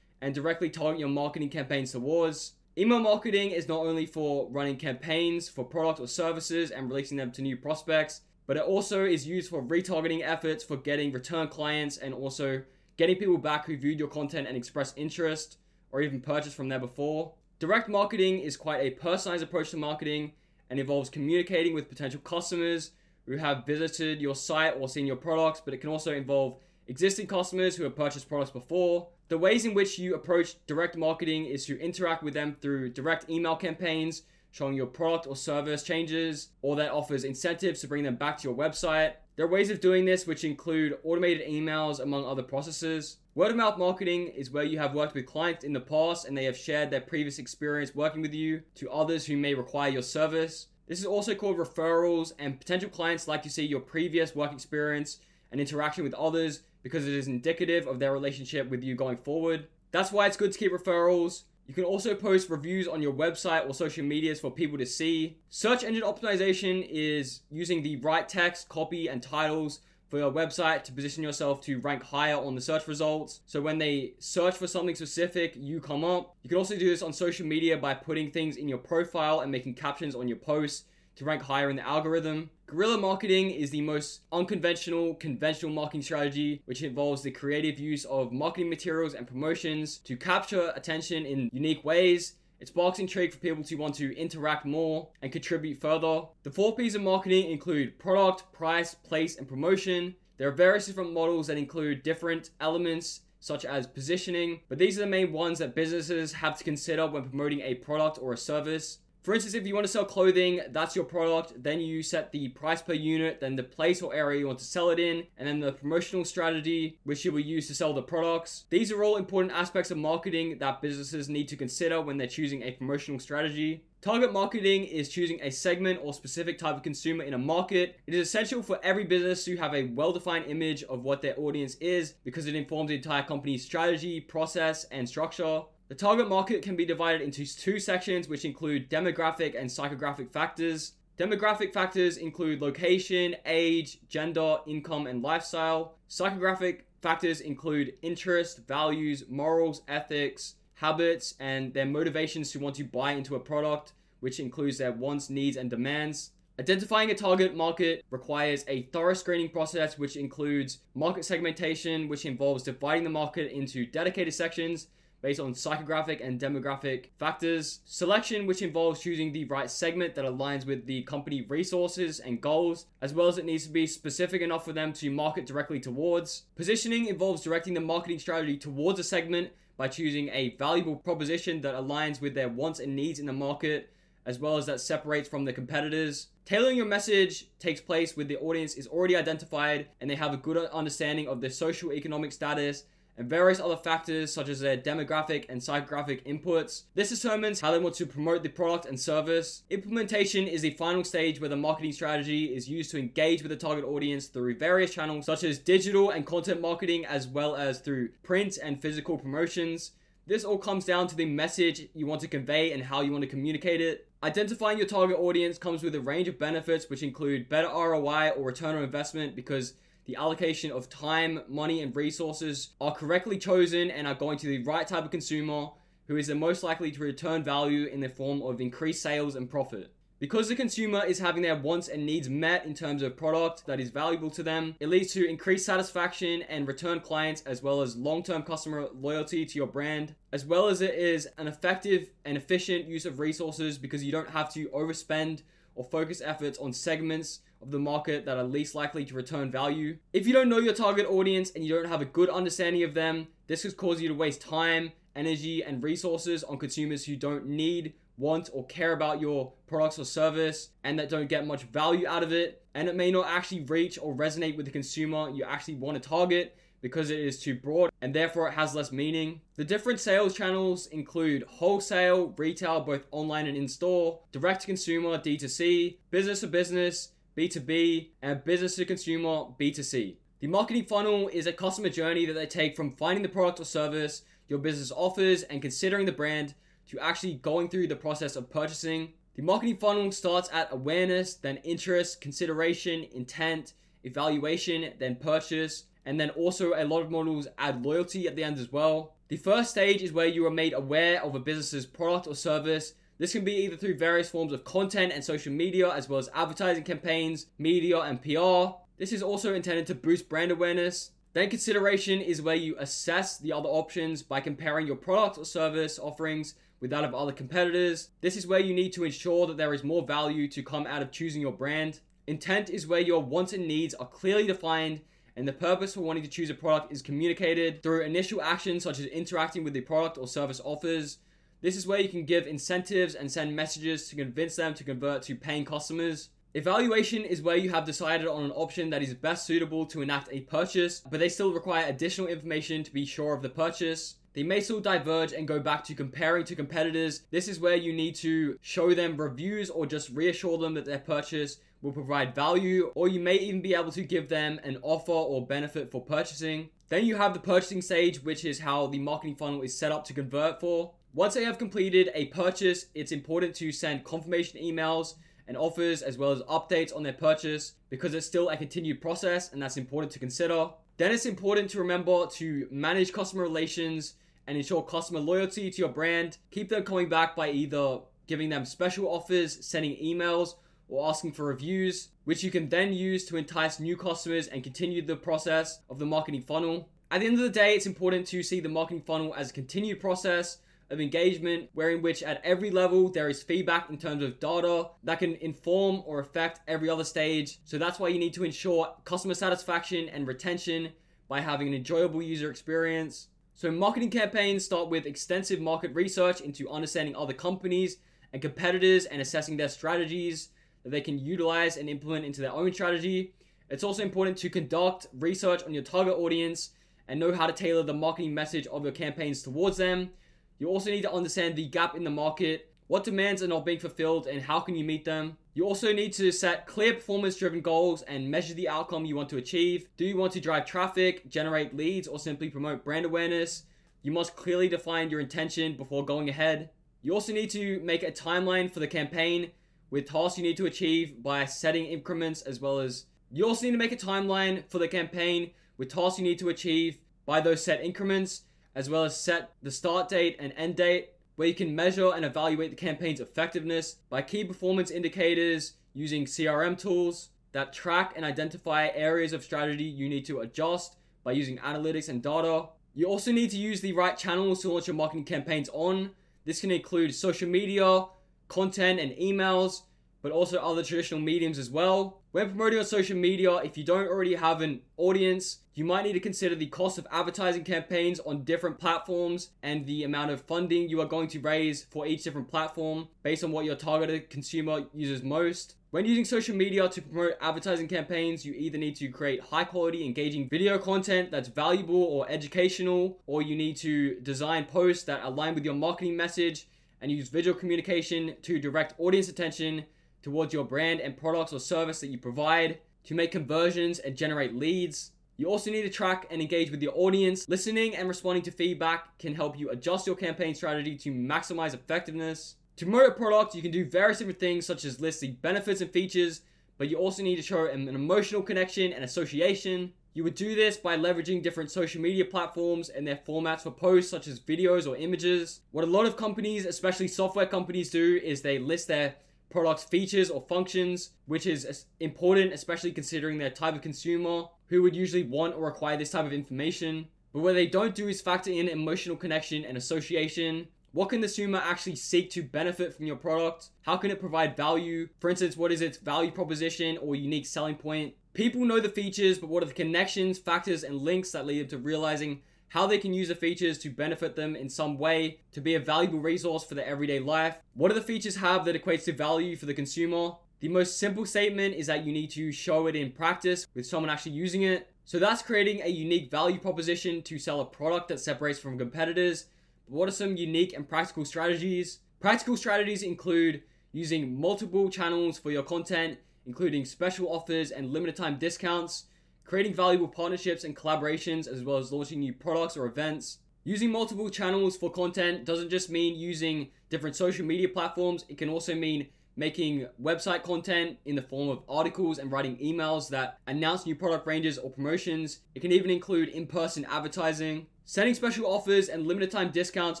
and 0.20 0.34
directly 0.34 0.68
target 0.68 1.00
your 1.00 1.08
marketing 1.08 1.48
campaigns 1.48 1.92
towards. 1.92 2.52
Email 2.76 3.00
marketing 3.00 3.52
is 3.52 3.68
not 3.68 3.80
only 3.80 4.04
for 4.04 4.50
running 4.50 4.76
campaigns 4.76 5.48
for 5.48 5.64
products 5.64 6.00
or 6.00 6.06
services 6.06 6.70
and 6.70 6.90
releasing 6.90 7.16
them 7.16 7.32
to 7.32 7.40
new 7.40 7.56
prospects, 7.56 8.20
but 8.46 8.58
it 8.58 8.62
also 8.62 9.02
is 9.02 9.26
used 9.26 9.48
for 9.48 9.62
retargeting 9.62 10.22
efforts 10.22 10.62
for 10.62 10.76
getting 10.76 11.10
return 11.10 11.48
clients 11.48 11.96
and 11.96 12.12
also 12.12 12.62
getting 12.98 13.16
people 13.16 13.38
back 13.38 13.64
who 13.64 13.78
viewed 13.78 13.98
your 13.98 14.08
content 14.08 14.46
and 14.46 14.58
expressed 14.58 14.98
interest 14.98 15.56
or 15.90 16.02
even 16.02 16.20
purchased 16.20 16.54
from 16.54 16.68
there 16.68 16.78
before. 16.78 17.32
Direct 17.58 17.88
marketing 17.88 18.40
is 18.40 18.58
quite 18.58 18.82
a 18.82 18.90
personalized 18.90 19.42
approach 19.42 19.70
to 19.70 19.78
marketing 19.78 20.32
and 20.72 20.80
involves 20.80 21.10
communicating 21.10 21.74
with 21.74 21.90
potential 21.90 22.20
customers 22.22 22.92
who 23.26 23.36
have 23.36 23.66
visited 23.66 24.22
your 24.22 24.34
site 24.34 24.74
or 24.80 24.88
seen 24.88 25.06
your 25.06 25.16
products, 25.16 25.60
but 25.62 25.74
it 25.74 25.82
can 25.82 25.90
also 25.90 26.14
involve 26.14 26.56
existing 26.86 27.26
customers 27.26 27.76
who 27.76 27.84
have 27.84 27.94
purchased 27.94 28.26
products 28.26 28.50
before. 28.50 29.06
The 29.28 29.36
ways 29.36 29.66
in 29.66 29.74
which 29.74 29.98
you 29.98 30.14
approach 30.14 30.56
direct 30.66 30.96
marketing 30.96 31.44
is 31.44 31.66
to 31.66 31.78
interact 31.78 32.22
with 32.22 32.32
them 32.32 32.56
through 32.62 32.94
direct 32.94 33.28
email 33.28 33.54
campaigns 33.54 34.22
showing 34.50 34.74
your 34.74 34.86
product 34.86 35.26
or 35.26 35.36
service 35.36 35.82
changes, 35.82 36.48
or 36.60 36.76
that 36.76 36.92
offers 36.92 37.24
incentives 37.24 37.80
to 37.80 37.88
bring 37.88 38.04
them 38.04 38.16
back 38.16 38.38
to 38.38 38.48
your 38.48 38.56
website. 38.56 39.14
There 39.36 39.46
are 39.46 39.50
ways 39.50 39.70
of 39.70 39.80
doing 39.80 40.04
this 40.04 40.26
which 40.26 40.44
include 40.44 40.98
automated 41.04 41.48
emails 41.48 42.00
among 42.00 42.24
other 42.24 42.42
processes. 42.42 43.16
Word 43.34 43.50
of 43.50 43.56
mouth 43.56 43.78
marketing 43.78 44.26
is 44.28 44.50
where 44.50 44.62
you 44.62 44.78
have 44.78 44.92
worked 44.92 45.14
with 45.14 45.24
clients 45.24 45.64
in 45.64 45.72
the 45.72 45.80
past 45.80 46.26
and 46.26 46.36
they 46.36 46.44
have 46.44 46.54
shared 46.54 46.90
their 46.90 47.00
previous 47.00 47.38
experience 47.38 47.94
working 47.94 48.20
with 48.20 48.34
you 48.34 48.60
to 48.74 48.90
others 48.90 49.24
who 49.24 49.38
may 49.38 49.54
require 49.54 49.88
your 49.90 50.02
service. 50.02 50.66
This 50.86 50.98
is 50.98 51.06
also 51.06 51.34
called 51.34 51.56
referrals, 51.56 52.32
and 52.38 52.60
potential 52.60 52.90
clients 52.90 53.26
like 53.26 53.42
to 53.44 53.48
see 53.48 53.64
your 53.64 53.80
previous 53.80 54.34
work 54.34 54.52
experience 54.52 55.16
and 55.50 55.62
interaction 55.62 56.04
with 56.04 56.12
others 56.12 56.64
because 56.82 57.08
it 57.08 57.14
is 57.14 57.26
indicative 57.26 57.86
of 57.86 57.98
their 57.98 58.12
relationship 58.12 58.68
with 58.68 58.84
you 58.84 58.94
going 58.94 59.16
forward. 59.16 59.66
That's 59.92 60.12
why 60.12 60.26
it's 60.26 60.36
good 60.36 60.52
to 60.52 60.58
keep 60.58 60.72
referrals. 60.72 61.44
You 61.66 61.72
can 61.72 61.84
also 61.84 62.14
post 62.14 62.50
reviews 62.50 62.86
on 62.86 63.00
your 63.00 63.14
website 63.14 63.66
or 63.66 63.72
social 63.72 64.04
medias 64.04 64.40
for 64.40 64.50
people 64.50 64.76
to 64.76 64.84
see. 64.84 65.38
Search 65.48 65.84
engine 65.84 66.02
optimization 66.02 66.86
is 66.86 67.40
using 67.50 67.82
the 67.82 67.96
right 67.96 68.28
text, 68.28 68.68
copy, 68.68 69.08
and 69.08 69.22
titles 69.22 69.80
for 70.12 70.18
your 70.18 70.30
website 70.30 70.84
to 70.84 70.92
position 70.92 71.22
yourself 71.22 71.62
to 71.62 71.80
rank 71.80 72.02
higher 72.02 72.36
on 72.36 72.54
the 72.54 72.60
search 72.60 72.86
results. 72.86 73.40
So 73.46 73.62
when 73.62 73.78
they 73.78 74.12
search 74.18 74.56
for 74.56 74.66
something 74.66 74.94
specific, 74.94 75.54
you 75.56 75.80
come 75.80 76.04
up. 76.04 76.36
You 76.42 76.50
can 76.50 76.58
also 76.58 76.76
do 76.76 76.90
this 76.90 77.00
on 77.00 77.14
social 77.14 77.46
media 77.46 77.78
by 77.78 77.94
putting 77.94 78.30
things 78.30 78.56
in 78.58 78.68
your 78.68 78.76
profile 78.76 79.40
and 79.40 79.50
making 79.50 79.72
captions 79.72 80.14
on 80.14 80.28
your 80.28 80.36
posts 80.36 80.84
to 81.16 81.24
rank 81.24 81.40
higher 81.40 81.70
in 81.70 81.76
the 81.76 81.88
algorithm. 81.88 82.50
Guerrilla 82.66 82.98
marketing 82.98 83.52
is 83.52 83.70
the 83.70 83.80
most 83.80 84.20
unconventional, 84.32 85.14
conventional 85.14 85.72
marketing 85.72 86.02
strategy, 86.02 86.60
which 86.66 86.82
involves 86.82 87.22
the 87.22 87.30
creative 87.30 87.78
use 87.78 88.04
of 88.04 88.32
marketing 88.32 88.68
materials 88.68 89.14
and 89.14 89.26
promotions 89.26 89.96
to 89.96 90.14
capture 90.14 90.74
attention 90.76 91.24
in 91.24 91.48
unique 91.54 91.82
ways 91.86 92.34
it 92.62 92.68
sparks 92.68 93.00
intrigue 93.00 93.32
for 93.32 93.38
people 93.38 93.64
to 93.64 93.74
want 93.74 93.92
to 93.96 94.16
interact 94.16 94.64
more 94.64 95.08
and 95.20 95.32
contribute 95.32 95.80
further. 95.80 96.22
The 96.44 96.50
four 96.52 96.76
P's 96.76 96.94
of 96.94 97.02
marketing 97.02 97.50
include 97.50 97.98
product, 97.98 98.52
price, 98.52 98.94
place, 98.94 99.36
and 99.36 99.48
promotion. 99.48 100.14
There 100.36 100.46
are 100.46 100.52
various 100.52 100.86
different 100.86 101.12
models 101.12 101.48
that 101.48 101.58
include 101.58 102.04
different 102.04 102.50
elements 102.60 103.22
such 103.40 103.64
as 103.64 103.88
positioning, 103.88 104.60
but 104.68 104.78
these 104.78 104.96
are 104.96 105.00
the 105.00 105.08
main 105.08 105.32
ones 105.32 105.58
that 105.58 105.74
businesses 105.74 106.34
have 106.34 106.56
to 106.56 106.62
consider 106.62 107.04
when 107.08 107.28
promoting 107.28 107.62
a 107.62 107.74
product 107.74 108.20
or 108.22 108.32
a 108.32 108.36
service. 108.38 108.98
For 109.22 109.34
instance, 109.34 109.54
if 109.54 109.64
you 109.68 109.74
want 109.74 109.86
to 109.86 109.92
sell 109.92 110.04
clothing, 110.04 110.62
that's 110.70 110.96
your 110.96 111.04
product. 111.04 111.62
Then 111.62 111.80
you 111.80 112.02
set 112.02 112.32
the 112.32 112.48
price 112.48 112.82
per 112.82 112.92
unit, 112.92 113.38
then 113.40 113.54
the 113.54 113.62
place 113.62 114.02
or 114.02 114.12
area 114.12 114.40
you 114.40 114.48
want 114.48 114.58
to 114.58 114.64
sell 114.64 114.90
it 114.90 114.98
in, 114.98 115.24
and 115.38 115.46
then 115.46 115.60
the 115.60 115.70
promotional 115.70 116.24
strategy, 116.24 116.98
which 117.04 117.24
you 117.24 117.30
will 117.30 117.38
use 117.38 117.68
to 117.68 117.74
sell 117.74 117.92
the 117.92 118.02
products. 118.02 118.64
These 118.70 118.90
are 118.90 119.04
all 119.04 119.16
important 119.16 119.54
aspects 119.54 119.92
of 119.92 119.98
marketing 119.98 120.58
that 120.58 120.82
businesses 120.82 121.28
need 121.28 121.46
to 121.48 121.56
consider 121.56 122.00
when 122.00 122.16
they're 122.16 122.26
choosing 122.26 122.62
a 122.62 122.72
promotional 122.72 123.20
strategy. 123.20 123.84
Target 124.02 124.32
marketing 124.32 124.82
is 124.86 125.08
choosing 125.08 125.38
a 125.42 125.50
segment 125.50 126.00
or 126.02 126.12
specific 126.12 126.58
type 126.58 126.74
of 126.74 126.82
consumer 126.82 127.22
in 127.22 127.34
a 127.34 127.38
market. 127.38 128.00
It 128.08 128.14
is 128.14 128.26
essential 128.26 128.60
for 128.60 128.80
every 128.82 129.04
business 129.04 129.44
to 129.44 129.56
have 129.58 129.74
a 129.74 129.84
well 129.84 130.12
defined 130.12 130.46
image 130.46 130.82
of 130.82 131.04
what 131.04 131.22
their 131.22 131.38
audience 131.38 131.76
is 131.76 132.14
because 132.24 132.48
it 132.48 132.56
informs 132.56 132.88
the 132.88 132.96
entire 132.96 133.22
company's 133.22 133.64
strategy, 133.64 134.20
process, 134.20 134.82
and 134.90 135.08
structure. 135.08 135.62
The 135.88 135.94
target 135.94 136.28
market 136.28 136.62
can 136.62 136.76
be 136.76 136.86
divided 136.86 137.20
into 137.20 137.44
two 137.44 137.78
sections, 137.78 138.28
which 138.28 138.44
include 138.44 138.88
demographic 138.88 139.58
and 139.58 139.68
psychographic 139.68 140.30
factors. 140.30 140.92
Demographic 141.18 141.72
factors 141.72 142.16
include 142.16 142.62
location, 142.62 143.36
age, 143.44 143.98
gender, 144.08 144.58
income, 144.66 145.06
and 145.06 145.22
lifestyle. 145.22 145.98
Psychographic 146.08 146.82
factors 147.02 147.40
include 147.40 147.94
interest, 148.00 148.66
values, 148.66 149.24
morals, 149.28 149.82
ethics, 149.88 150.54
habits, 150.74 151.34
and 151.38 151.74
their 151.74 151.86
motivations 151.86 152.50
to 152.52 152.58
want 152.58 152.76
to 152.76 152.84
buy 152.84 153.12
into 153.12 153.34
a 153.34 153.40
product, 153.40 153.92
which 154.20 154.40
includes 154.40 154.78
their 154.78 154.92
wants, 154.92 155.28
needs, 155.28 155.56
and 155.56 155.68
demands. 155.68 156.30
Identifying 156.58 157.10
a 157.10 157.14
target 157.14 157.56
market 157.56 158.04
requires 158.10 158.64
a 158.68 158.82
thorough 158.92 159.14
screening 159.14 159.50
process, 159.50 159.98
which 159.98 160.16
includes 160.16 160.78
market 160.94 161.24
segmentation, 161.24 162.08
which 162.08 162.24
involves 162.24 162.62
dividing 162.62 163.04
the 163.04 163.10
market 163.10 163.52
into 163.52 163.84
dedicated 163.84 164.32
sections 164.32 164.86
based 165.22 165.40
on 165.40 165.54
psychographic 165.54 166.24
and 166.24 166.38
demographic 166.38 167.06
factors. 167.18 167.80
Selection, 167.86 168.46
which 168.46 168.60
involves 168.60 169.00
choosing 169.00 169.32
the 169.32 169.44
right 169.46 169.70
segment 169.70 170.14
that 170.14 170.24
aligns 170.24 170.66
with 170.66 170.84
the 170.84 171.02
company 171.04 171.42
resources 171.42 172.20
and 172.20 172.40
goals, 172.40 172.86
as 173.00 173.14
well 173.14 173.28
as 173.28 173.38
it 173.38 173.46
needs 173.46 173.64
to 173.66 173.72
be 173.72 173.86
specific 173.86 174.42
enough 174.42 174.64
for 174.64 174.72
them 174.72 174.92
to 174.92 175.10
market 175.10 175.46
directly 175.46 175.80
towards. 175.80 176.42
Positioning 176.56 177.06
involves 177.06 177.42
directing 177.42 177.74
the 177.74 177.80
marketing 177.80 178.18
strategy 178.18 178.56
towards 178.56 178.98
a 178.98 179.04
segment 179.04 179.50
by 179.76 179.88
choosing 179.88 180.28
a 180.28 180.56
valuable 180.56 180.96
proposition 180.96 181.60
that 181.62 181.74
aligns 181.74 182.20
with 182.20 182.34
their 182.34 182.48
wants 182.48 182.80
and 182.80 182.94
needs 182.94 183.18
in 183.18 183.26
the 183.26 183.32
market, 183.32 183.90
as 184.26 184.38
well 184.38 184.56
as 184.56 184.66
that 184.66 184.80
separates 184.80 185.28
from 185.28 185.44
the 185.44 185.52
competitors. 185.52 186.28
Tailoring 186.44 186.76
your 186.76 186.86
message 186.86 187.48
takes 187.58 187.80
place 187.80 188.16
with 188.16 188.28
the 188.28 188.36
audience 188.38 188.74
is 188.74 188.88
already 188.88 189.16
identified 189.16 189.86
and 190.00 190.10
they 190.10 190.16
have 190.16 190.34
a 190.34 190.36
good 190.36 190.56
understanding 190.72 191.28
of 191.28 191.40
their 191.40 191.50
social 191.50 191.92
economic 191.92 192.32
status 192.32 192.84
and 193.16 193.28
various 193.28 193.60
other 193.60 193.76
factors 193.76 194.32
such 194.32 194.48
as 194.48 194.60
their 194.60 194.76
demographic 194.76 195.46
and 195.48 195.60
psychographic 195.60 196.24
inputs. 196.24 196.84
This 196.94 197.10
determines 197.10 197.60
how 197.60 197.70
they 197.70 197.78
want 197.78 197.94
to 197.96 198.06
promote 198.06 198.42
the 198.42 198.48
product 198.48 198.86
and 198.86 198.98
service. 198.98 199.62
Implementation 199.70 200.46
is 200.46 200.62
the 200.62 200.70
final 200.70 201.04
stage 201.04 201.40
where 201.40 201.50
the 201.50 201.56
marketing 201.56 201.92
strategy 201.92 202.54
is 202.54 202.68
used 202.68 202.90
to 202.92 202.98
engage 202.98 203.42
with 203.42 203.50
the 203.50 203.56
target 203.56 203.84
audience 203.84 204.26
through 204.26 204.56
various 204.56 204.94
channels 204.94 205.26
such 205.26 205.44
as 205.44 205.58
digital 205.58 206.10
and 206.10 206.26
content 206.26 206.60
marketing 206.60 207.04
as 207.04 207.28
well 207.28 207.54
as 207.54 207.80
through 207.80 208.08
print 208.22 208.58
and 208.62 208.80
physical 208.80 209.18
promotions. 209.18 209.92
This 210.26 210.44
all 210.44 210.58
comes 210.58 210.84
down 210.84 211.08
to 211.08 211.16
the 211.16 211.26
message 211.26 211.88
you 211.94 212.06
want 212.06 212.20
to 212.20 212.28
convey 212.28 212.72
and 212.72 212.84
how 212.84 213.00
you 213.00 213.10
want 213.10 213.22
to 213.22 213.28
communicate 213.28 213.80
it. 213.80 214.08
Identifying 214.22 214.78
your 214.78 214.86
target 214.86 215.18
audience 215.18 215.58
comes 215.58 215.82
with 215.82 215.96
a 215.96 216.00
range 216.00 216.28
of 216.28 216.38
benefits 216.38 216.88
which 216.88 217.02
include 217.02 217.48
better 217.48 217.66
ROI 217.66 218.30
or 218.36 218.44
return 218.44 218.76
on 218.76 218.84
investment 218.84 219.34
because 219.34 219.74
the 220.06 220.16
allocation 220.16 220.70
of 220.72 220.88
time, 220.88 221.42
money, 221.48 221.80
and 221.82 221.94
resources 221.94 222.70
are 222.80 222.94
correctly 222.94 223.38
chosen 223.38 223.90
and 223.90 224.06
are 224.06 224.14
going 224.14 224.38
to 224.38 224.46
the 224.46 224.62
right 224.62 224.86
type 224.86 225.04
of 225.04 225.10
consumer 225.10 225.68
who 226.08 226.16
is 226.16 226.26
the 226.26 226.34
most 226.34 226.62
likely 226.62 226.90
to 226.90 227.00
return 227.00 227.42
value 227.42 227.86
in 227.86 228.00
the 228.00 228.08
form 228.08 228.42
of 228.42 228.60
increased 228.60 229.02
sales 229.02 229.36
and 229.36 229.48
profit. 229.48 229.92
Because 230.18 230.48
the 230.48 230.54
consumer 230.54 231.04
is 231.04 231.18
having 231.18 231.42
their 231.42 231.56
wants 231.56 231.88
and 231.88 232.06
needs 232.06 232.28
met 232.28 232.64
in 232.64 232.74
terms 232.74 233.02
of 233.02 233.16
product 233.16 233.66
that 233.66 233.80
is 233.80 233.90
valuable 233.90 234.30
to 234.30 234.44
them, 234.44 234.76
it 234.78 234.88
leads 234.88 235.12
to 235.14 235.28
increased 235.28 235.66
satisfaction 235.66 236.42
and 236.42 236.68
return 236.68 237.00
clients 237.00 237.42
as 237.42 237.60
well 237.60 237.82
as 237.82 237.96
long-term 237.96 238.44
customer 238.44 238.86
loyalty 238.94 239.44
to 239.44 239.56
your 239.56 239.66
brand, 239.66 240.14
as 240.30 240.44
well 240.44 240.68
as 240.68 240.80
it 240.80 240.94
is 240.94 241.26
an 241.38 241.48
effective 241.48 242.10
and 242.24 242.36
efficient 242.36 242.86
use 242.86 243.04
of 243.04 243.18
resources 243.18 243.78
because 243.78 244.04
you 244.04 244.12
don't 244.12 244.30
have 244.30 244.52
to 244.54 244.68
overspend 244.68 245.42
or 245.74 245.82
focus 245.82 246.22
efforts 246.24 246.56
on 246.58 246.72
segments 246.72 247.40
of 247.62 247.70
the 247.70 247.78
market 247.78 248.26
that 248.26 248.36
are 248.36 248.44
least 248.44 248.74
likely 248.74 249.04
to 249.04 249.14
return 249.14 249.50
value. 249.50 249.96
If 250.12 250.26
you 250.26 250.32
don't 250.32 250.48
know 250.48 250.58
your 250.58 250.74
target 250.74 251.06
audience 251.06 251.52
and 251.52 251.64
you 251.64 251.74
don't 251.74 251.88
have 251.88 252.02
a 252.02 252.06
good 252.06 252.28
understanding 252.28 252.82
of 252.82 252.94
them, 252.94 253.28
this 253.46 253.62
could 253.62 253.76
cause 253.76 254.00
you 254.00 254.08
to 254.08 254.14
waste 254.14 254.40
time, 254.40 254.92
energy, 255.14 255.62
and 255.62 255.82
resources 255.82 256.42
on 256.44 256.58
consumers 256.58 257.04
who 257.04 257.16
don't 257.16 257.46
need, 257.46 257.94
want, 258.18 258.50
or 258.52 258.66
care 258.66 258.92
about 258.92 259.20
your 259.20 259.52
products 259.66 259.98
or 259.98 260.04
service 260.04 260.70
and 260.84 260.98
that 260.98 261.08
don't 261.08 261.28
get 261.28 261.46
much 261.46 261.62
value 261.64 262.06
out 262.06 262.22
of 262.22 262.32
it. 262.32 262.62
And 262.74 262.88
it 262.88 262.96
may 262.96 263.10
not 263.10 263.26
actually 263.28 263.62
reach 263.62 263.98
or 264.00 264.14
resonate 264.14 264.56
with 264.56 264.66
the 264.66 264.72
consumer 264.72 265.30
you 265.30 265.44
actually 265.44 265.74
want 265.74 266.02
to 266.02 266.08
target 266.08 266.56
because 266.80 267.10
it 267.10 267.20
is 267.20 267.38
too 267.40 267.54
broad 267.54 267.90
and 268.00 268.12
therefore 268.12 268.48
it 268.48 268.52
has 268.52 268.74
less 268.74 268.90
meaning. 268.90 269.40
The 269.54 269.64
different 269.64 270.00
sales 270.00 270.34
channels 270.34 270.86
include 270.88 271.44
wholesale, 271.44 272.34
retail, 272.36 272.80
both 272.80 273.06
online 273.12 273.46
and 273.46 273.56
in 273.56 273.68
store, 273.68 274.18
direct 274.32 274.62
to 274.62 274.66
consumer, 274.66 275.16
D2C, 275.16 275.98
business 276.10 276.40
to 276.40 276.48
business, 276.48 277.10
B2B, 277.36 278.10
and 278.20 278.44
business 278.44 278.76
to 278.76 278.84
consumer, 278.84 279.46
B2C. 279.58 280.16
The 280.40 280.46
marketing 280.48 280.84
funnel 280.84 281.28
is 281.28 281.46
a 281.46 281.52
customer 281.52 281.88
journey 281.88 282.26
that 282.26 282.32
they 282.32 282.46
take 282.46 282.76
from 282.76 282.90
finding 282.90 283.22
the 283.22 283.28
product 283.28 283.60
or 283.60 283.64
service 283.64 284.22
your 284.48 284.58
business 284.58 284.92
offers 284.94 285.44
and 285.44 285.62
considering 285.62 286.04
the 286.04 286.12
brand 286.12 286.54
to 286.88 286.98
actually 286.98 287.34
going 287.34 287.68
through 287.68 287.86
the 287.86 287.96
process 287.96 288.36
of 288.36 288.50
purchasing. 288.50 289.12
The 289.34 289.42
marketing 289.42 289.78
funnel 289.78 290.12
starts 290.12 290.50
at 290.52 290.72
awareness, 290.72 291.34
then 291.34 291.56
interest, 291.58 292.20
consideration, 292.20 293.06
intent, 293.14 293.72
evaluation, 294.04 294.92
then 294.98 295.16
purchase, 295.16 295.84
and 296.04 296.20
then 296.20 296.30
also 296.30 296.74
a 296.74 296.84
lot 296.84 297.00
of 297.00 297.10
models 297.10 297.48
add 297.56 297.84
loyalty 297.84 298.26
at 298.26 298.36
the 298.36 298.44
end 298.44 298.58
as 298.58 298.70
well. 298.70 299.14
The 299.28 299.36
first 299.36 299.70
stage 299.70 300.02
is 300.02 300.12
where 300.12 300.26
you 300.26 300.44
are 300.44 300.50
made 300.50 300.74
aware 300.74 301.22
of 301.22 301.34
a 301.34 301.40
business's 301.40 301.86
product 301.86 302.26
or 302.26 302.34
service 302.34 302.92
this 303.18 303.32
can 303.32 303.44
be 303.44 303.56
either 303.64 303.76
through 303.76 303.98
various 303.98 304.30
forms 304.30 304.52
of 304.52 304.64
content 304.64 305.12
and 305.12 305.22
social 305.22 305.52
media, 305.52 305.92
as 305.92 306.08
well 306.08 306.18
as 306.18 306.30
advertising 306.34 306.84
campaigns, 306.84 307.46
media, 307.58 308.00
and 308.00 308.22
PR. 308.22 308.76
This 308.98 309.12
is 309.12 309.22
also 309.22 309.54
intended 309.54 309.86
to 309.86 309.94
boost 309.94 310.28
brand 310.28 310.50
awareness. 310.50 311.10
Then 311.32 311.50
consideration 311.50 312.20
is 312.20 312.42
where 312.42 312.56
you 312.56 312.76
assess 312.78 313.38
the 313.38 313.52
other 313.52 313.68
options 313.68 314.22
by 314.22 314.40
comparing 314.40 314.86
your 314.86 314.96
product 314.96 315.38
or 315.38 315.44
service 315.44 315.98
offerings 315.98 316.54
with 316.80 316.90
that 316.90 317.04
of 317.04 317.14
other 317.14 317.32
competitors. 317.32 318.08
This 318.20 318.36
is 318.36 318.46
where 318.46 318.60
you 318.60 318.74
need 318.74 318.92
to 318.94 319.04
ensure 319.04 319.46
that 319.46 319.56
there 319.56 319.72
is 319.72 319.84
more 319.84 320.02
value 320.02 320.48
to 320.48 320.62
come 320.62 320.86
out 320.86 321.00
of 321.00 321.10
choosing 321.10 321.40
your 321.40 321.52
brand. 321.52 322.00
Intent 322.26 322.70
is 322.70 322.86
where 322.86 323.00
your 323.00 323.22
wants 323.22 323.52
and 323.52 323.66
needs 323.66 323.94
are 323.94 324.06
clearly 324.06 324.46
defined 324.46 325.00
and 325.36 325.48
the 325.48 325.52
purpose 325.52 325.94
for 325.94 326.02
wanting 326.02 326.22
to 326.22 326.28
choose 326.28 326.50
a 326.50 326.54
product 326.54 326.92
is 326.92 327.02
communicated 327.02 327.82
through 327.82 328.02
initial 328.02 328.42
actions 328.42 328.82
such 328.82 328.98
as 328.98 329.06
interacting 329.06 329.64
with 329.64 329.72
the 329.72 329.80
product 329.80 330.18
or 330.18 330.28
service 330.28 330.60
offers, 330.62 331.18
this 331.62 331.76
is 331.76 331.86
where 331.86 332.00
you 332.00 332.08
can 332.08 332.24
give 332.24 332.46
incentives 332.46 333.14
and 333.14 333.30
send 333.30 333.54
messages 333.54 334.08
to 334.08 334.16
convince 334.16 334.56
them 334.56 334.74
to 334.74 334.84
convert 334.84 335.22
to 335.22 335.36
paying 335.36 335.64
customers. 335.64 336.28
Evaluation 336.54 337.24
is 337.24 337.40
where 337.40 337.56
you 337.56 337.70
have 337.70 337.86
decided 337.86 338.26
on 338.26 338.44
an 338.44 338.50
option 338.50 338.90
that 338.90 339.00
is 339.00 339.14
best 339.14 339.46
suitable 339.46 339.86
to 339.86 340.02
enact 340.02 340.28
a 340.32 340.40
purchase, 340.40 341.00
but 341.10 341.20
they 341.20 341.28
still 341.28 341.52
require 341.52 341.86
additional 341.86 342.26
information 342.26 342.82
to 342.82 342.92
be 342.92 343.06
sure 343.06 343.32
of 343.32 343.42
the 343.42 343.48
purchase. 343.48 344.16
They 344.34 344.42
may 344.42 344.60
still 344.60 344.80
diverge 344.80 345.32
and 345.32 345.46
go 345.46 345.60
back 345.60 345.84
to 345.84 345.94
comparing 345.94 346.44
to 346.46 346.56
competitors. 346.56 347.22
This 347.30 347.48
is 347.48 347.60
where 347.60 347.76
you 347.76 347.92
need 347.92 348.16
to 348.16 348.58
show 348.60 348.92
them 348.92 349.16
reviews 349.16 349.70
or 349.70 349.86
just 349.86 350.10
reassure 350.10 350.58
them 350.58 350.74
that 350.74 350.84
their 350.84 350.98
purchase 350.98 351.58
will 351.80 351.92
provide 351.92 352.34
value, 352.34 352.92
or 352.94 353.08
you 353.08 353.20
may 353.20 353.36
even 353.36 353.60
be 353.60 353.74
able 353.74 353.90
to 353.92 354.02
give 354.02 354.28
them 354.28 354.60
an 354.62 354.78
offer 354.82 355.12
or 355.12 355.46
benefit 355.46 355.90
for 355.90 356.00
purchasing. 356.00 356.68
Then 356.88 357.04
you 357.04 357.16
have 357.16 357.34
the 357.34 357.40
purchasing 357.40 357.82
stage, 357.82 358.22
which 358.22 358.44
is 358.44 358.60
how 358.60 358.86
the 358.86 358.98
marketing 358.98 359.36
funnel 359.36 359.62
is 359.62 359.76
set 359.76 359.92
up 359.92 360.04
to 360.04 360.12
convert 360.12 360.60
for. 360.60 360.92
Once 361.14 361.34
they 361.34 361.44
have 361.44 361.58
completed 361.58 362.10
a 362.14 362.26
purchase, 362.26 362.86
it's 362.94 363.12
important 363.12 363.54
to 363.54 363.70
send 363.70 364.02
confirmation 364.02 364.58
emails 364.58 365.16
and 365.46 365.58
offers 365.58 366.00
as 366.00 366.16
well 366.16 366.32
as 366.32 366.40
updates 366.44 366.94
on 366.96 367.02
their 367.02 367.12
purchase 367.12 367.74
because 367.90 368.14
it's 368.14 368.26
still 368.26 368.48
a 368.48 368.56
continued 368.56 368.98
process 368.98 369.52
and 369.52 369.60
that's 369.60 369.76
important 369.76 370.10
to 370.10 370.18
consider. 370.18 370.70
Then 370.96 371.12
it's 371.12 371.26
important 371.26 371.68
to 371.70 371.78
remember 371.80 372.26
to 372.36 372.66
manage 372.70 373.12
customer 373.12 373.42
relations 373.42 374.14
and 374.46 374.56
ensure 374.56 374.80
customer 374.80 375.20
loyalty 375.20 375.70
to 375.70 375.78
your 375.82 375.90
brand. 375.90 376.38
Keep 376.50 376.70
them 376.70 376.82
coming 376.82 377.10
back 377.10 377.36
by 377.36 377.50
either 377.50 377.98
giving 378.26 378.48
them 378.48 378.64
special 378.64 379.06
offers, 379.06 379.66
sending 379.66 379.96
emails, 380.02 380.54
or 380.88 381.06
asking 381.06 381.32
for 381.32 381.44
reviews, 381.44 382.08
which 382.24 382.42
you 382.42 382.50
can 382.50 382.70
then 382.70 382.94
use 382.94 383.26
to 383.26 383.36
entice 383.36 383.78
new 383.78 383.98
customers 383.98 384.46
and 384.46 384.64
continue 384.64 385.02
the 385.04 385.16
process 385.16 385.80
of 385.90 385.98
the 385.98 386.06
marketing 386.06 386.40
funnel. 386.40 386.88
At 387.10 387.20
the 387.20 387.26
end 387.26 387.34
of 387.34 387.42
the 387.42 387.50
day, 387.50 387.74
it's 387.74 387.84
important 387.84 388.26
to 388.28 388.42
see 388.42 388.60
the 388.60 388.70
marketing 388.70 389.02
funnel 389.02 389.34
as 389.34 389.50
a 389.50 389.54
continued 389.54 390.00
process 390.00 390.56
of 390.92 391.00
engagement, 391.00 391.70
wherein 391.72 392.02
which 392.02 392.22
at 392.22 392.40
every 392.44 392.70
level 392.70 393.08
there 393.08 393.28
is 393.28 393.42
feedback 393.42 393.88
in 393.88 393.96
terms 393.96 394.22
of 394.22 394.38
data 394.38 394.90
that 395.02 395.18
can 395.18 395.34
inform 395.36 396.02
or 396.04 396.20
affect 396.20 396.60
every 396.68 396.90
other 396.90 397.02
stage. 397.02 397.58
So 397.64 397.78
that's 397.78 397.98
why 397.98 398.08
you 398.08 398.18
need 398.18 398.34
to 398.34 398.44
ensure 398.44 398.94
customer 399.04 399.34
satisfaction 399.34 400.10
and 400.10 400.26
retention 400.26 400.90
by 401.28 401.40
having 401.40 401.66
an 401.66 401.74
enjoyable 401.74 402.22
user 402.22 402.50
experience. 402.50 403.28
So 403.54 403.70
marketing 403.70 404.10
campaigns 404.10 404.64
start 404.64 404.90
with 404.90 405.06
extensive 405.06 405.60
market 405.60 405.94
research 405.94 406.42
into 406.42 406.68
understanding 406.68 407.16
other 407.16 407.32
companies 407.32 407.96
and 408.32 408.42
competitors 408.42 409.06
and 409.06 409.22
assessing 409.22 409.56
their 409.56 409.68
strategies 409.68 410.50
that 410.82 410.90
they 410.90 411.00
can 411.00 411.18
utilize 411.18 411.78
and 411.78 411.88
implement 411.88 412.26
into 412.26 412.42
their 412.42 412.52
own 412.52 412.72
strategy. 412.72 413.34
It's 413.70 413.84
also 413.84 414.02
important 414.02 414.36
to 414.38 414.50
conduct 414.50 415.06
research 415.14 415.62
on 415.62 415.72
your 415.72 415.82
target 415.82 416.14
audience 416.14 416.70
and 417.08 417.18
know 417.18 417.32
how 417.32 417.46
to 417.46 417.52
tailor 417.52 417.82
the 417.82 417.94
marketing 417.94 418.34
message 418.34 418.66
of 418.66 418.82
your 418.82 418.92
campaigns 418.92 419.42
towards 419.42 419.78
them. 419.78 420.10
You 420.58 420.68
also 420.68 420.90
need 420.90 421.02
to 421.02 421.12
understand 421.12 421.56
the 421.56 421.66
gap 421.66 421.96
in 421.96 422.04
the 422.04 422.10
market, 422.10 422.72
what 422.86 423.04
demands 423.04 423.42
are 423.42 423.48
not 423.48 423.64
being 423.64 423.78
fulfilled, 423.78 424.26
and 424.26 424.42
how 424.42 424.60
can 424.60 424.76
you 424.76 424.84
meet 424.84 425.04
them. 425.04 425.36
You 425.54 425.64
also 425.64 425.92
need 425.92 426.12
to 426.14 426.30
set 426.32 426.66
clear 426.66 426.94
performance 426.94 427.36
driven 427.36 427.60
goals 427.60 428.02
and 428.02 428.30
measure 428.30 428.54
the 428.54 428.68
outcome 428.68 429.04
you 429.04 429.16
want 429.16 429.28
to 429.30 429.38
achieve. 429.38 429.88
Do 429.96 430.04
you 430.04 430.16
want 430.16 430.32
to 430.34 430.40
drive 430.40 430.66
traffic, 430.66 431.28
generate 431.28 431.76
leads, 431.76 432.08
or 432.08 432.18
simply 432.18 432.50
promote 432.50 432.84
brand 432.84 433.04
awareness? 433.04 433.64
You 434.02 434.12
must 434.12 434.36
clearly 434.36 434.68
define 434.68 435.10
your 435.10 435.20
intention 435.20 435.76
before 435.76 436.04
going 436.04 436.28
ahead. 436.28 436.70
You 437.02 437.14
also 437.14 437.32
need 437.32 437.50
to 437.50 437.80
make 437.80 438.02
a 438.02 438.12
timeline 438.12 438.70
for 438.70 438.80
the 438.80 438.86
campaign 438.86 439.50
with 439.90 440.08
tasks 440.08 440.38
you 440.38 440.44
need 440.44 440.56
to 440.56 440.66
achieve 440.66 441.22
by 441.22 441.44
setting 441.44 441.86
increments 441.86 442.42
as 442.42 442.60
well 442.60 442.78
as 442.78 443.04
you 443.30 443.46
also 443.46 443.66
need 443.66 443.72
to 443.72 443.78
make 443.78 443.92
a 443.92 443.96
timeline 443.96 444.62
for 444.68 444.78
the 444.78 444.88
campaign 444.88 445.50
with 445.76 445.92
tasks 445.92 446.18
you 446.18 446.24
need 446.24 446.38
to 446.38 446.48
achieve 446.48 446.98
by 447.26 447.40
those 447.40 447.62
set 447.62 447.84
increments 447.84 448.42
as 448.74 448.88
well 448.88 449.04
as 449.04 449.20
set 449.20 449.52
the 449.62 449.70
start 449.70 450.08
date 450.08 450.36
and 450.38 450.52
end 450.56 450.76
date 450.76 451.10
where 451.36 451.48
you 451.48 451.54
can 451.54 451.74
measure 451.74 452.12
and 452.12 452.24
evaluate 452.24 452.70
the 452.70 452.76
campaign's 452.76 453.20
effectiveness 453.20 453.96
by 454.08 454.22
key 454.22 454.44
performance 454.44 454.90
indicators 454.90 455.74
using 455.94 456.24
CRM 456.24 456.78
tools 456.78 457.30
that 457.52 457.72
track 457.72 458.12
and 458.16 458.24
identify 458.24 458.88
areas 458.94 459.32
of 459.32 459.44
strategy 459.44 459.84
you 459.84 460.08
need 460.08 460.24
to 460.26 460.40
adjust 460.40 460.96
by 461.24 461.32
using 461.32 461.58
analytics 461.58 462.08
and 462.08 462.22
data. 462.22 462.68
You 462.94 463.06
also 463.06 463.32
need 463.32 463.50
to 463.50 463.56
use 463.56 463.80
the 463.80 463.92
right 463.92 464.16
channels 464.16 464.62
to 464.62 464.72
launch 464.72 464.86
your 464.86 464.96
marketing 464.96 465.24
campaigns 465.24 465.68
on. 465.72 466.10
This 466.44 466.60
can 466.60 466.70
include 466.70 467.14
social 467.14 467.48
media, 467.48 468.06
content 468.48 469.00
and 469.00 469.12
emails, 469.12 469.82
but 470.22 470.32
also 470.32 470.58
other 470.58 470.82
traditional 470.82 471.20
mediums 471.20 471.58
as 471.58 471.70
well. 471.70 472.20
When 472.30 472.48
promoting 472.48 472.78
on 472.78 472.84
social 472.84 473.16
media, 473.16 473.56
if 473.56 473.76
you 473.76 473.84
don't 473.84 474.06
already 474.06 474.36
have 474.36 474.62
an 474.62 474.80
audience, 474.96 475.58
you 475.74 475.84
might 475.84 476.04
need 476.04 476.12
to 476.14 476.20
consider 476.20 476.54
the 476.54 476.66
cost 476.66 476.96
of 476.96 477.06
advertising 477.10 477.64
campaigns 477.64 478.20
on 478.20 478.44
different 478.44 478.78
platforms 478.78 479.50
and 479.62 479.84
the 479.84 480.04
amount 480.04 480.30
of 480.30 480.40
funding 480.42 480.88
you 480.88 481.00
are 481.00 481.06
going 481.06 481.28
to 481.28 481.40
raise 481.40 481.84
for 481.84 482.06
each 482.06 482.22
different 482.22 482.48
platform 482.48 483.08
based 483.22 483.42
on 483.42 483.52
what 483.52 483.64
your 483.64 483.74
targeted 483.74 484.30
consumer 484.30 484.84
uses 484.94 485.22
most. 485.22 485.74
When 485.90 486.06
using 486.06 486.24
social 486.24 486.56
media 486.56 486.88
to 486.88 487.02
promote 487.02 487.34
advertising 487.42 487.86
campaigns, 487.86 488.46
you 488.46 488.54
either 488.54 488.78
need 488.78 488.96
to 488.96 489.08
create 489.08 489.42
high 489.42 489.64
quality, 489.64 490.06
engaging 490.06 490.48
video 490.48 490.78
content 490.78 491.30
that's 491.30 491.48
valuable 491.48 492.04
or 492.04 492.26
educational, 492.30 493.18
or 493.26 493.42
you 493.42 493.54
need 493.54 493.76
to 493.78 494.18
design 494.20 494.64
posts 494.64 495.04
that 495.04 495.22
align 495.22 495.54
with 495.54 495.66
your 495.66 495.74
marketing 495.74 496.16
message 496.16 496.66
and 497.02 497.10
use 497.10 497.28
visual 497.28 497.58
communication 497.58 498.36
to 498.40 498.58
direct 498.58 498.94
audience 498.98 499.28
attention 499.28 499.84
towards 500.22 500.54
your 500.54 500.64
brand 500.64 501.00
and 501.00 501.16
products 501.16 501.52
or 501.52 501.60
service 501.60 502.00
that 502.00 502.08
you 502.08 502.18
provide 502.18 502.78
to 503.04 503.14
make 503.14 503.32
conversions 503.32 503.98
and 503.98 504.16
generate 504.16 504.54
leads. 504.54 505.10
You 505.36 505.46
also 505.46 505.70
need 505.70 505.82
to 505.82 505.90
track 505.90 506.26
and 506.30 506.40
engage 506.40 506.70
with 506.70 506.82
your 506.82 506.92
audience. 506.94 507.48
Listening 507.48 507.96
and 507.96 508.06
responding 508.06 508.44
to 508.44 508.50
feedback 508.50 509.18
can 509.18 509.34
help 509.34 509.58
you 509.58 509.70
adjust 509.70 510.06
your 510.06 510.16
campaign 510.16 510.54
strategy 510.54 510.96
to 510.98 511.12
maximize 511.12 511.74
effectiveness. 511.74 512.56
To 512.76 512.86
promote 512.86 513.08
a 513.08 513.12
product, 513.12 513.54
you 513.54 513.62
can 513.62 513.70
do 513.70 513.84
various 513.84 514.18
different 514.18 514.38
things 514.38 514.66
such 514.66 514.84
as 514.84 515.00
list 515.00 515.20
the 515.20 515.32
benefits 515.32 515.80
and 515.80 515.90
features, 515.90 516.42
but 516.78 516.88
you 516.88 516.96
also 516.96 517.22
need 517.22 517.36
to 517.36 517.42
show 517.42 517.66
an 517.66 517.88
emotional 517.88 518.42
connection 518.42 518.92
and 518.92 519.04
association. 519.04 519.92
You 520.14 520.24
would 520.24 520.34
do 520.34 520.54
this 520.54 520.76
by 520.76 520.96
leveraging 520.96 521.42
different 521.42 521.70
social 521.70 522.02
media 522.02 522.24
platforms 522.24 522.90
and 522.90 523.06
their 523.06 523.16
formats 523.16 523.62
for 523.62 523.70
posts, 523.70 524.10
such 524.10 524.28
as 524.28 524.40
videos 524.40 524.86
or 524.86 524.96
images. 524.96 525.60
What 525.70 525.84
a 525.84 525.86
lot 525.86 526.06
of 526.06 526.16
companies, 526.16 526.66
especially 526.66 527.08
software 527.08 527.46
companies, 527.46 527.90
do 527.90 528.20
is 528.22 528.42
they 528.42 528.58
list 528.58 528.88
their 528.88 529.14
product's 529.52 529.84
features 529.84 530.30
or 530.30 530.44
functions, 530.48 531.10
which 531.26 531.46
is 531.46 531.84
important, 532.00 532.52
especially 532.52 532.90
considering 532.90 533.38
their 533.38 533.50
type 533.50 533.74
of 533.74 533.82
consumer 533.82 534.44
who 534.66 534.82
would 534.82 534.96
usually 534.96 535.22
want 535.22 535.54
or 535.54 535.66
require 535.66 535.96
this 535.96 536.10
type 536.10 536.26
of 536.26 536.32
information. 536.32 537.06
But 537.32 537.40
what 537.40 537.54
they 537.54 537.66
don't 537.66 537.94
do 537.94 538.08
is 538.08 538.20
factor 538.20 538.50
in 538.50 538.68
emotional 538.68 539.16
connection 539.16 539.64
and 539.64 539.76
association. 539.76 540.68
What 540.92 541.08
can 541.08 541.20
the 541.20 541.26
consumer 541.26 541.62
actually 541.64 541.96
seek 541.96 542.30
to 542.32 542.42
benefit 542.42 542.94
from 542.94 543.06
your 543.06 543.16
product? 543.16 543.70
How 543.82 543.96
can 543.96 544.10
it 544.10 544.20
provide 544.20 544.56
value? 544.56 545.08
For 545.20 545.30
instance, 545.30 545.56
what 545.56 545.72
is 545.72 545.80
its 545.80 545.98
value 545.98 546.30
proposition 546.30 546.98
or 546.98 547.14
unique 547.14 547.46
selling 547.46 547.76
point? 547.76 548.14
People 548.34 548.64
know 548.64 548.80
the 548.80 548.88
features, 548.88 549.38
but 549.38 549.48
what 549.48 549.62
are 549.62 549.66
the 549.66 549.72
connections, 549.72 550.38
factors, 550.38 550.84
and 550.84 550.96
links 550.96 551.32
that 551.32 551.46
lead 551.46 551.60
them 551.60 551.68
to 551.68 551.78
realizing 551.78 552.42
how 552.72 552.86
they 552.86 552.96
can 552.96 553.12
use 553.12 553.28
the 553.28 553.34
features 553.34 553.76
to 553.76 553.90
benefit 553.90 554.34
them 554.34 554.56
in 554.56 554.70
some 554.70 554.96
way 554.96 555.38
to 555.52 555.60
be 555.60 555.74
a 555.74 555.78
valuable 555.78 556.18
resource 556.18 556.64
for 556.64 556.74
their 556.74 556.86
everyday 556.86 557.20
life? 557.20 557.58
What 557.74 557.88
do 557.88 557.94
the 557.94 558.00
features 558.00 558.36
have 558.36 558.64
that 558.64 558.82
equates 558.82 559.04
to 559.04 559.12
value 559.12 559.56
for 559.56 559.66
the 559.66 559.74
consumer? 559.74 560.32
The 560.60 560.68
most 560.68 560.98
simple 560.98 561.26
statement 561.26 561.74
is 561.74 561.86
that 561.88 562.04
you 562.04 562.12
need 562.12 562.30
to 562.30 562.50
show 562.50 562.86
it 562.86 562.96
in 562.96 563.12
practice 563.12 563.66
with 563.74 563.84
someone 563.84 564.08
actually 564.08 564.32
using 564.32 564.62
it. 564.62 564.90
So 565.04 565.18
that's 565.18 565.42
creating 565.42 565.82
a 565.82 565.88
unique 565.88 566.30
value 566.30 566.58
proposition 566.58 567.20
to 567.22 567.38
sell 567.38 567.60
a 567.60 567.66
product 567.66 568.08
that 568.08 568.20
separates 568.20 568.58
from 568.58 568.78
competitors. 568.78 569.48
But 569.86 569.94
what 569.94 570.08
are 570.08 570.12
some 570.12 570.38
unique 570.38 570.72
and 570.72 570.88
practical 570.88 571.26
strategies? 571.26 571.98
Practical 572.20 572.56
strategies 572.56 573.02
include 573.02 573.62
using 573.92 574.40
multiple 574.40 574.88
channels 574.88 575.38
for 575.38 575.50
your 575.50 575.62
content 575.62 576.18
including 576.46 576.84
special 576.84 577.32
offers 577.32 577.70
and 577.70 577.92
limited 577.92 578.16
time 578.16 578.36
discounts, 578.36 579.04
creating 579.44 579.74
valuable 579.74 580.08
partnerships 580.08 580.64
and 580.64 580.76
collaborations, 580.76 581.46
as 581.46 581.62
well 581.62 581.76
as 581.76 581.92
launching 581.92 582.20
new 582.20 582.32
products 582.32 582.76
or 582.76 582.86
events. 582.86 583.38
Using 583.64 583.90
multiple 583.90 584.28
channels 584.28 584.76
for 584.76 584.90
content 584.90 585.44
doesn't 585.44 585.70
just 585.70 585.90
mean 585.90 586.16
using 586.16 586.68
different 586.90 587.14
social 587.14 587.46
media 587.46 587.68
platforms, 587.68 588.24
it 588.28 588.38
can 588.38 588.48
also 588.48 588.74
mean 588.74 589.08
making 589.36 589.86
website 590.02 590.42
content 590.42 590.98
in 591.06 591.16
the 591.16 591.22
form 591.22 591.48
of 591.48 591.62
articles 591.68 592.18
and 592.18 592.30
writing 592.30 592.56
emails 592.58 593.08
that 593.08 593.38
announce 593.46 593.86
new 593.86 593.94
product 593.94 594.26
ranges 594.26 594.58
or 594.58 594.70
promotions. 594.70 595.40
It 595.54 595.60
can 595.60 595.72
even 595.72 595.90
include 595.90 596.28
in 596.28 596.46
person 596.46 596.84
advertising. 596.84 597.66
Sending 597.84 598.14
special 598.14 598.46
offers 598.46 598.88
and 598.88 599.06
limited 599.06 599.30
time 599.30 599.50
discounts 599.50 600.00